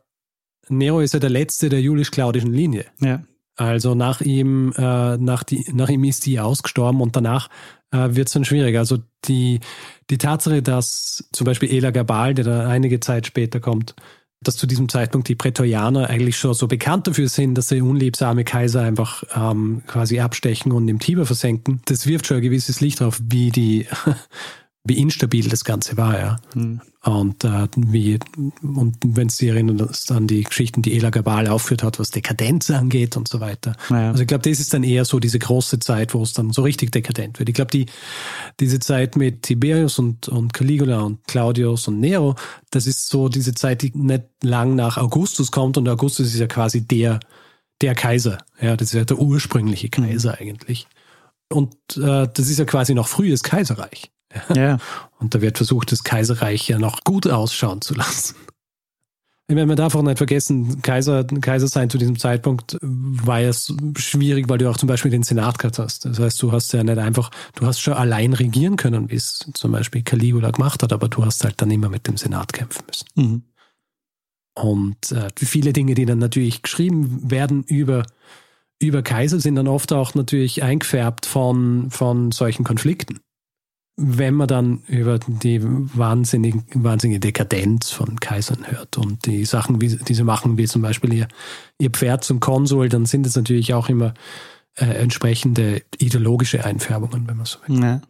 [0.69, 2.85] Nero ist ja der letzte der julisch-claudischen Linie.
[2.99, 3.23] Ja.
[3.55, 7.49] Also nach ihm, äh, nach, die, nach ihm ist die ausgestorben und danach
[7.91, 8.77] äh, wird es dann schwierig.
[8.77, 9.59] Also die,
[10.09, 13.95] die Tatsache, dass zum Beispiel Ela Gabal, der da einige Zeit später kommt,
[14.41, 18.43] dass zu diesem Zeitpunkt die Prätorianer eigentlich schon so bekannt dafür sind, dass sie unliebsame
[18.43, 22.99] Kaiser einfach ähm, quasi abstechen und im Tiber versenken, das wirft schon ein gewisses Licht
[22.99, 23.87] drauf, wie die
[24.85, 26.35] wie instabil das Ganze war, ja.
[26.53, 26.79] Mhm.
[27.03, 28.19] Und äh, wie,
[28.61, 33.15] und wenn Sie erinnern an die Geschichten, die Ela Gabal aufgeführt hat, was Dekadenz angeht
[33.15, 33.75] und so weiter.
[33.89, 34.09] Ja.
[34.09, 36.63] Also ich glaube, das ist dann eher so diese große Zeit, wo es dann so
[36.63, 37.49] richtig dekadent wird.
[37.49, 37.85] Ich glaube, die,
[38.59, 42.35] diese Zeit mit Tiberius und, und Caligula und Claudius und Nero,
[42.71, 46.47] das ist so diese Zeit, die nicht lang nach Augustus kommt und Augustus ist ja
[46.47, 47.19] quasi der,
[47.81, 48.39] der Kaiser.
[48.59, 50.37] Ja, das ist ja der ursprüngliche Kaiser mhm.
[50.39, 50.87] eigentlich.
[51.49, 54.11] Und äh, das ist ja quasi noch frühes Kaiserreich.
[54.53, 54.77] Ja.
[55.19, 58.35] Und da wird versucht, das Kaiserreich ja noch gut ausschauen zu lassen.
[59.47, 63.51] Ich meine, man darf auch nicht vergessen, Kaiser, Kaiser sein zu diesem Zeitpunkt war ja
[63.95, 66.05] schwierig, weil du auch zum Beispiel den Senat gehabt hast.
[66.05, 69.45] Das heißt, du hast ja nicht einfach, du hast schon allein regieren können, wie es
[69.53, 72.85] zum Beispiel Caligula gemacht hat, aber du hast halt dann immer mit dem Senat kämpfen
[72.87, 73.05] müssen.
[73.15, 73.43] Mhm.
[74.55, 78.03] Und äh, viele Dinge, die dann natürlich geschrieben werden über,
[78.79, 83.19] über Kaiser, sind dann oft auch natürlich eingefärbt von, von solchen Konflikten
[83.97, 89.95] wenn man dann über die wahnsinnige, wahnsinnige Dekadenz von Kaisern hört und die Sachen, wie,
[89.95, 91.27] die sie machen, wie zum Beispiel ihr,
[91.79, 94.13] ihr Pferd zum Konsul, dann sind es natürlich auch immer
[94.75, 97.81] äh, entsprechende ideologische Einfärbungen, wenn man so will.
[97.81, 98.01] Ja.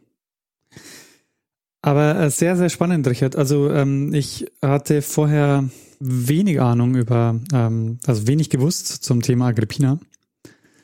[1.84, 3.36] Aber äh, sehr, sehr spannend, Richard.
[3.36, 5.70] Also ähm, ich hatte vorher
[6.00, 10.00] wenig Ahnung über, ähm, also wenig gewusst zum Thema Agrippina.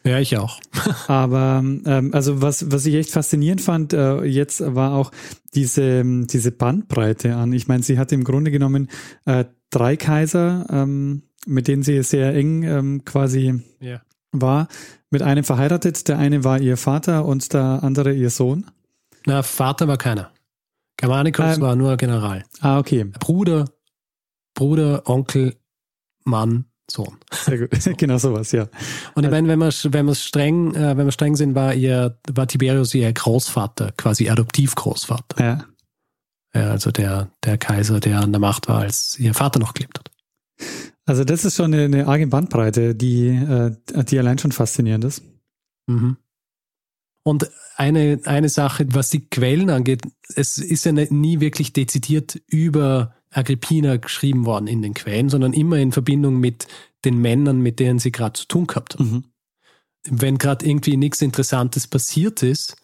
[0.03, 0.59] Ja, ich auch.
[1.07, 5.11] Aber ähm, also was, was ich echt faszinierend fand, äh, jetzt war auch
[5.53, 7.53] diese, diese Bandbreite an.
[7.53, 8.89] Ich meine, sie hat im Grunde genommen
[9.25, 14.01] äh, drei Kaiser, ähm, mit denen sie sehr eng ähm, quasi Ja.
[14.31, 14.67] war,
[15.11, 16.07] mit einem verheiratet.
[16.07, 18.65] Der eine war ihr Vater und der andere ihr Sohn.
[19.27, 20.31] Na, Vater war keiner.
[20.97, 21.61] Germanicus Ähm.
[21.61, 22.43] war nur General.
[22.59, 23.03] Ah, okay.
[23.19, 23.65] Bruder,
[24.55, 25.55] Bruder, Onkel,
[26.23, 27.17] Mann, Sohn.
[27.31, 27.69] Sehr gut.
[27.97, 28.63] genau sowas, ja.
[28.63, 31.73] Und ich Also- meine, wenn wir, wenn wir streng, äh, wenn wir streng sind, war
[31.73, 35.43] ihr, war Tiberius ihr Großvater, quasi Adoptivgroßvater.
[35.43, 35.65] Ja.
[36.53, 39.99] Ja, also der, der Kaiser, der an der Macht war, als ihr Vater noch gelebt
[39.99, 40.11] hat.
[41.05, 45.23] Also das ist schon eine, eine arge Bandbreite, die, äh, die allein schon faszinierend ist.
[45.87, 46.17] Mhm.
[47.23, 50.01] Und eine, eine Sache, was die Quellen angeht,
[50.35, 55.53] es ist ja nicht- nie wirklich dezidiert über Agrippina geschrieben worden in den Quellen, sondern
[55.53, 56.67] immer in Verbindung mit
[57.05, 58.99] den Männern, mit denen sie gerade zu tun gehabt hat.
[59.01, 59.23] Mhm.
[60.07, 62.75] Wenn gerade irgendwie nichts Interessantes passiert ist,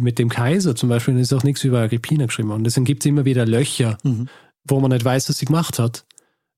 [0.00, 2.64] mit dem Kaiser zum Beispiel, dann ist auch nichts über Agrippina geschrieben worden.
[2.64, 4.28] Deswegen gibt es immer wieder Löcher, Mhm.
[4.64, 6.04] wo man nicht weiß, was sie gemacht hat.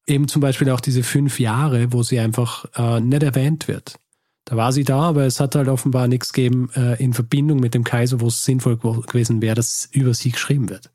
[0.07, 3.96] Eben zum Beispiel auch diese fünf Jahre, wo sie einfach äh, nicht erwähnt wird.
[4.44, 7.74] Da war sie da, aber es hat halt offenbar nichts gegeben äh, in Verbindung mit
[7.74, 10.90] dem Kaiser, wo es sinnvoll gew- gewesen wäre, dass über sie geschrieben wird.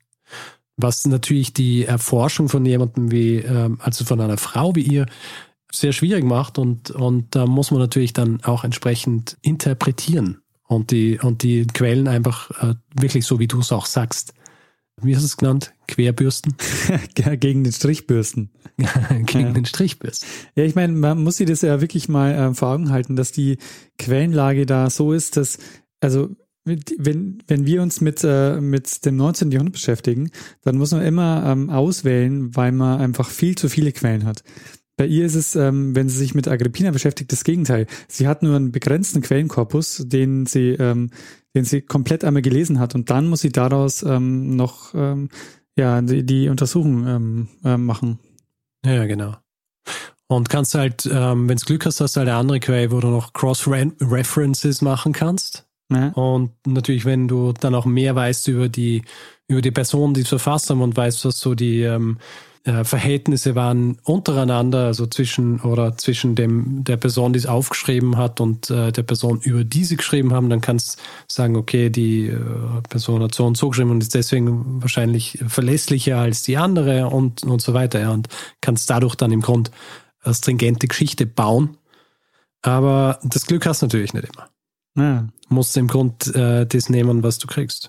[0.76, 5.06] Was natürlich die Erforschung von jemandem wie, ähm, also von einer Frau wie ihr,
[5.70, 11.18] sehr schwierig macht und, und da muss man natürlich dann auch entsprechend interpretieren und die,
[11.18, 14.34] und die Quellen einfach äh, wirklich so, wie du es auch sagst.
[15.00, 15.72] Wie hast du es genannt?
[15.88, 16.54] Querbürsten?
[17.14, 18.50] Gegen den Strichbürsten.
[19.26, 19.52] Gegen Ja.
[19.52, 20.28] den Strichbürsten.
[20.54, 23.32] Ja, ich meine, man muss sich das ja wirklich mal äh, vor Augen halten, dass
[23.32, 23.56] die
[23.98, 25.58] Quellenlage da so ist, dass,
[26.00, 26.28] also
[26.64, 29.50] wenn, wenn wir uns mit, äh, mit dem 19.
[29.50, 30.30] Jahrhundert beschäftigen,
[30.62, 34.44] dann muss man immer ähm, auswählen, weil man einfach viel zu viele Quellen hat.
[34.96, 37.86] Bei ihr ist es, ähm, wenn sie sich mit Agrippina beschäftigt, das Gegenteil.
[38.08, 41.10] Sie hat nur einen begrenzten Quellenkorpus, den sie, ähm,
[41.54, 45.30] den sie komplett einmal gelesen hat und dann muss sie daraus ähm, noch ähm,
[45.76, 48.18] ja, die, die Untersuchung ähm, äh, machen.
[48.84, 49.36] Ja, genau.
[50.28, 53.00] Und kannst halt, ähm, wenn du Glück hast, hast du halt eine andere Quelle, wo
[53.00, 55.66] du noch Cross-References machen kannst.
[55.90, 56.08] Ja.
[56.08, 59.02] Und natürlich, wenn du dann auch mehr weißt über die,
[59.48, 62.18] über die Personen, die es verfasst haben und weißt, was so die ähm,
[62.64, 68.40] äh, Verhältnisse waren untereinander, also zwischen oder zwischen dem der Person, die es aufgeschrieben hat
[68.40, 72.28] und äh, der Person, über die sie geschrieben haben, dann kannst du sagen, okay, die
[72.28, 72.38] äh,
[72.88, 77.42] Person hat so und so geschrieben und ist deswegen wahrscheinlich verlässlicher als die andere und,
[77.42, 78.00] und so weiter.
[78.00, 78.28] Ja, und
[78.60, 79.72] kannst dadurch dann im Grund
[80.22, 81.76] eine stringente Geschichte bauen.
[82.62, 84.51] Aber das Glück hast du natürlich nicht immer
[84.96, 85.28] Ja.
[85.48, 87.88] musst im Grund äh, das nehmen, was du kriegst.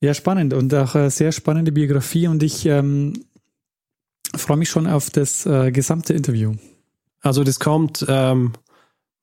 [0.00, 3.24] Ja, spannend und auch äh, sehr spannende Biografie und ich ähm,
[4.36, 6.54] freue mich schon auf das äh, gesamte Interview.
[7.20, 8.52] Also das kommt ähm,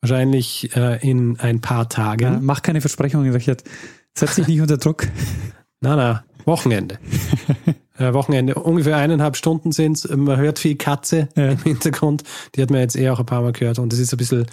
[0.01, 2.23] wahrscheinlich äh, in ein paar Tagen.
[2.23, 3.63] Ja, mach keine Versprechungen, Richard.
[4.17, 5.07] Setz dich nicht unter Druck.
[5.81, 6.99] Na, na, Wochenende.
[7.97, 8.55] äh, Wochenende.
[8.55, 10.07] Ungefähr eineinhalb Stunden sind's.
[10.09, 11.51] Man hört viel Katze Ja.
[11.51, 12.23] im Hintergrund.
[12.55, 13.79] Die hat man jetzt eh auch ein paar Mal gehört.
[13.79, 14.45] Und es ist ein bisschen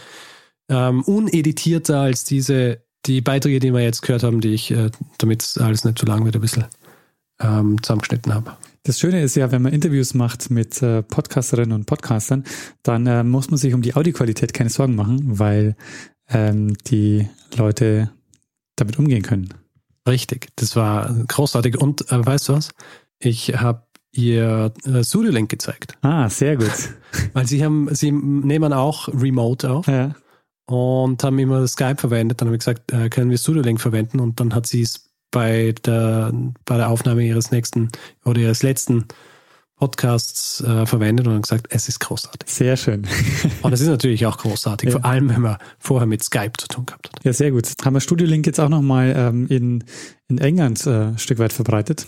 [0.68, 5.56] ähm, uneditierter als diese, die Beiträge, die wir jetzt gehört haben, die ich, äh, damit
[5.60, 6.66] alles nicht zu lang wird, ein bisschen
[7.40, 8.56] ähm, zusammengeschnitten habe.
[8.84, 12.44] Das Schöne ist ja, wenn man Interviews macht mit äh, Podcasterinnen und Podcastern,
[12.82, 15.76] dann äh, muss man sich um die Audioqualität keine Sorgen machen, weil
[16.28, 18.10] ähm, die Leute
[18.76, 19.54] damit umgehen können.
[20.08, 21.78] Richtig, das war großartig.
[21.78, 22.70] Und äh, weißt du was?
[23.20, 26.72] Ich habe ihr äh, Studio-Link gezeigt, Ah, sehr gut.
[27.34, 30.14] weil sie haben, sie nehmen auch Remote auf ja.
[30.72, 32.40] Und haben immer Skype verwendet.
[32.40, 34.20] Dann habe ich gesagt, äh, können wir Studio-Link verwenden?
[34.20, 36.32] Und dann hat sie es bei der,
[36.64, 37.90] bei der Aufnahme ihres nächsten
[38.24, 39.06] oder ihres letzten
[39.76, 42.48] Podcasts äh, verwendet und gesagt, es ist großartig.
[42.48, 43.06] Sehr schön.
[43.62, 44.92] Und es ist natürlich auch großartig, Ja.
[45.00, 47.24] vor allem wenn man vorher mit Skype zu tun gehabt hat.
[47.24, 47.66] Ja, sehr gut.
[47.84, 49.84] Haben wir Studio Link jetzt auch nochmal ähm, in,
[50.28, 52.06] in England äh, ein Stück weit verbreitet?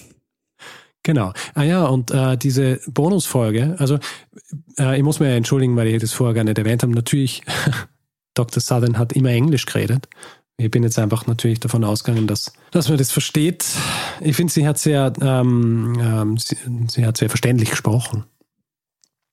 [1.02, 1.32] Genau.
[1.54, 3.98] Ah ja, und äh, diese Bonusfolge, also
[4.78, 6.94] äh, ich muss mir ja entschuldigen, weil ich das vorher gar nicht erwähnt habe.
[6.94, 7.42] Natürlich,
[8.35, 8.61] Dr.
[8.61, 10.09] Southern hat immer Englisch geredet.
[10.57, 13.64] Ich bin jetzt einfach natürlich davon ausgegangen, dass, dass man das versteht.
[14.20, 16.57] Ich finde, sie hat sehr, ähm, ähm, sie,
[16.89, 18.24] sie hat sehr verständlich gesprochen.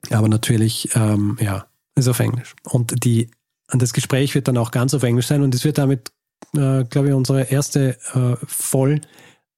[0.10, 2.56] Aber natürlich, ähm, ja, ist auf Englisch.
[2.64, 3.30] Und die,
[3.72, 6.12] und das Gespräch wird dann auch ganz auf Englisch sein und es wird damit,
[6.56, 9.02] äh, glaube ich, unsere erste äh, voll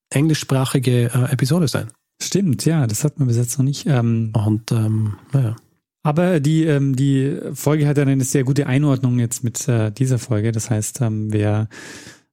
[0.10, 1.91] englischsprachige äh, Episode sein.
[2.22, 3.86] Stimmt, ja, das hat man bis jetzt noch nicht.
[3.86, 5.56] Ähm, Und ähm, naja.
[6.04, 10.20] Aber die, ähm, die Folge hat dann eine sehr gute Einordnung jetzt mit äh, dieser
[10.20, 10.51] Folge.
[10.51, 11.70] Das heißt, ähm, wer,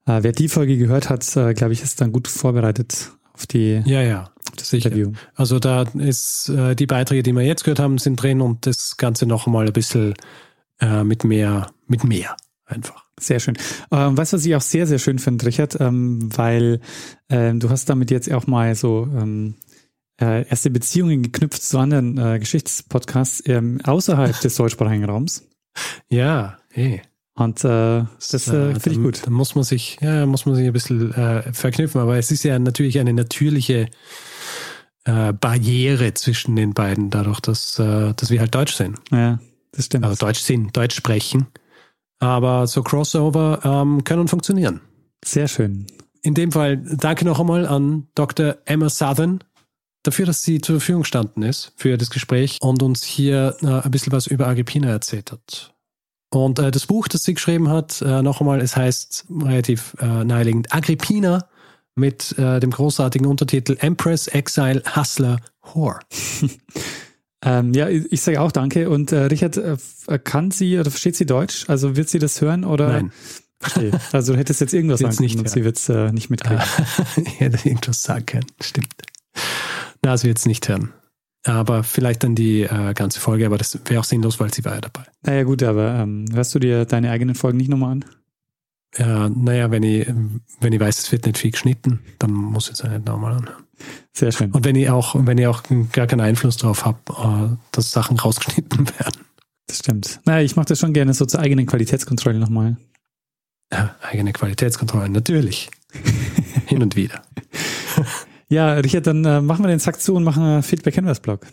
[0.06, 3.80] äh, wer die Folge gehört hat, äh, glaube ich, ist dann gut vorbereitet auf die
[3.86, 4.86] Ja, ja, sicher.
[4.86, 5.12] Interview.
[5.36, 8.96] Also da ist äh, die Beiträge, die wir jetzt gehört haben, sind drin und das
[8.96, 10.14] Ganze noch mal ein bisschen
[10.80, 13.04] äh, mit mehr, mit mehr einfach.
[13.20, 13.56] Sehr schön.
[13.92, 16.80] Ähm, weißt du, was ich auch sehr, sehr schön finde, Richard, ähm, weil
[17.28, 19.54] ähm, du hast damit jetzt auch mal so ähm,
[20.20, 25.46] äh, erste Beziehungen geknüpft zu anderen äh, Geschichtspodcasts ähm, außerhalb des deutschsprachigen Raums.
[26.10, 26.98] Ja, eh.
[27.34, 29.22] Und äh, das äh, finde ich gut.
[29.24, 32.00] Da muss man sich, ja, muss man sich ein bisschen äh, verknüpfen.
[32.00, 33.88] Aber es ist ja natürlich eine natürliche
[35.04, 38.98] äh, Barriere zwischen den beiden, dadurch, dass, äh, dass wir halt Deutsch sind.
[39.10, 39.38] Ja,
[39.72, 40.04] das stimmt.
[40.04, 41.46] Also Deutsch sind, Deutsch sprechen.
[42.18, 44.80] Aber so Crossover ähm, können funktionieren.
[45.24, 45.86] Sehr schön.
[46.22, 48.58] In dem Fall danke noch einmal an Dr.
[48.66, 49.42] Emma Southern
[50.02, 53.90] dafür, dass sie zur Verfügung gestanden ist für das Gespräch und uns hier äh, ein
[53.90, 55.74] bisschen was über Agrippina erzählt hat.
[56.30, 60.24] Und äh, das Buch, das sie geschrieben hat, äh, noch einmal, es heißt relativ äh,
[60.24, 61.48] naheliegend Agrippina
[61.96, 65.98] mit äh, dem großartigen Untertitel Empress, Exile, Hustler, Whore.
[67.44, 68.88] ähm, ja, ich, ich sage auch danke.
[68.88, 69.76] Und äh, Richard, äh,
[70.22, 71.68] kann sie oder versteht sie Deutsch?
[71.68, 72.88] Also wird sie das hören oder?
[72.88, 73.12] Nein.
[73.58, 73.90] Verstehe.
[74.12, 76.62] Also du hättest jetzt irgendwas sagen nicht und sie wird es nicht mitkriegen.
[77.16, 78.94] ich hätte irgendwas sagen können, stimmt.
[80.04, 80.92] Na, sie wird es nicht hören.
[81.44, 84.74] Aber vielleicht dann die äh, ganze Folge, aber das wäre auch sinnlos, weil sie war
[84.74, 85.04] ja dabei.
[85.22, 88.04] Naja, gut, aber ähm, hörst du dir deine eigenen Folgen nicht nochmal an?
[88.98, 90.06] Ja, naja, wenn ich,
[90.60, 93.34] wenn ich weiß, es wird nicht viel geschnitten, dann muss ich es ja nicht nochmal
[93.34, 93.64] anhören.
[94.12, 94.50] Sehr schön.
[94.50, 98.18] Und wenn ich auch, wenn ich auch gar keinen Einfluss darauf habe, äh, dass Sachen
[98.18, 99.20] rausgeschnitten werden.
[99.66, 100.20] Das stimmt.
[100.24, 102.76] Naja, ich mache das schon gerne so zur eigenen Qualitätskontrolle nochmal.
[103.72, 105.70] Ja, eigene Qualitätskontrolle, natürlich.
[106.66, 107.22] Hin und wieder.
[108.50, 111.46] Ja, Richard, dann äh, machen wir den Sack zu und machen einen Feedback-Hinweis-Blog.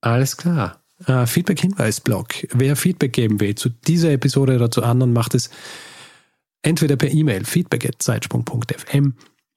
[0.00, 0.82] Alles klar.
[1.06, 2.48] Äh, Feedback-Hinweis-Blog.
[2.52, 5.50] Wer Feedback geben will zu dieser Episode oder zu anderen, macht es
[6.62, 9.14] entweder per E-Mail feedback.zeitsprung.fm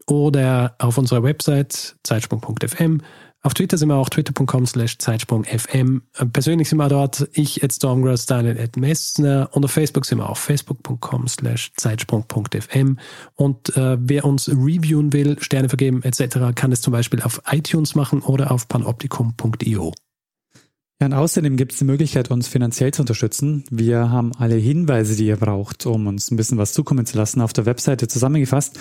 [0.08, 3.02] oder auf unserer Website zeitsprung.fm
[3.46, 6.00] auf Twitter sind wir auch twitter.com slash zeitsprungfm.
[6.34, 10.28] Persönlich sind wir dort, ich at Stormgrass, Daniel at Messner und auf Facebook sind wir
[10.28, 12.98] auf facebook.com slash zeitsprung.fm
[13.36, 17.94] und äh, wer uns reviewen will, Sterne vergeben etc., kann es zum Beispiel auf iTunes
[17.94, 19.94] machen oder auf panoptikum.io.
[21.00, 23.64] Ja, und außerdem gibt es die Möglichkeit, uns finanziell zu unterstützen.
[23.70, 27.42] Wir haben alle Hinweise, die ihr braucht, um uns ein bisschen was zukommen zu lassen,
[27.42, 28.80] auf der Webseite zusammengefasst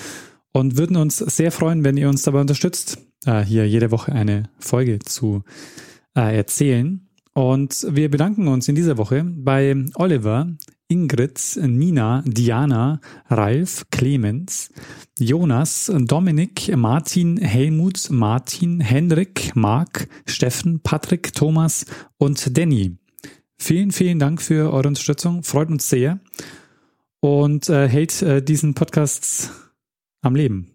[0.53, 4.45] und würden uns sehr freuen, wenn ihr uns dabei unterstützt, äh, hier jede Woche eine
[4.59, 5.43] Folge zu
[6.17, 7.09] äh, erzählen.
[7.33, 10.47] Und wir bedanken uns in dieser Woche bei Oliver,
[10.87, 14.71] Ingrid, Nina, Diana, Ralf, Clemens,
[15.19, 21.87] Jonas, Dominik, Martin, Helmut, Martin, Henrik, Marc, Steffen, Patrick, Thomas
[22.19, 22.99] und Danny.
[23.59, 25.43] Vielen, vielen Dank für eure Unterstützung.
[25.43, 26.21] Freut uns sehr
[27.21, 29.51] und äh, hält äh, diesen Podcast
[30.21, 30.74] am Leben.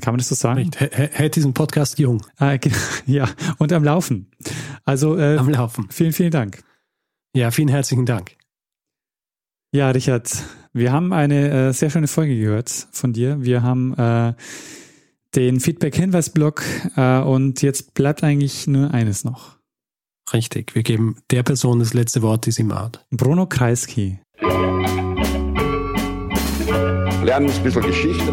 [0.00, 0.70] Kann man das so sagen?
[0.78, 2.22] Hält diesen Podcast jung.
[2.36, 2.56] Ah,
[3.06, 3.28] ja,
[3.58, 4.30] und am Laufen.
[4.84, 5.88] Also äh, am Laufen.
[5.90, 6.62] Vielen, vielen Dank.
[7.34, 8.32] Ja, vielen herzlichen Dank.
[9.72, 10.30] Ja, Richard,
[10.72, 13.42] wir haben eine äh, sehr schöne Folge gehört von dir.
[13.42, 14.34] Wir haben äh,
[15.34, 16.62] den Feedback-Hinweis-Blog
[16.96, 19.56] äh, und jetzt bleibt eigentlich nur eines noch.
[20.32, 23.04] Richtig, wir geben der Person das letzte Wort, die sie macht.
[23.10, 24.18] Bruno Kreisky.
[27.22, 28.32] Lernen ein bisschen Geschichte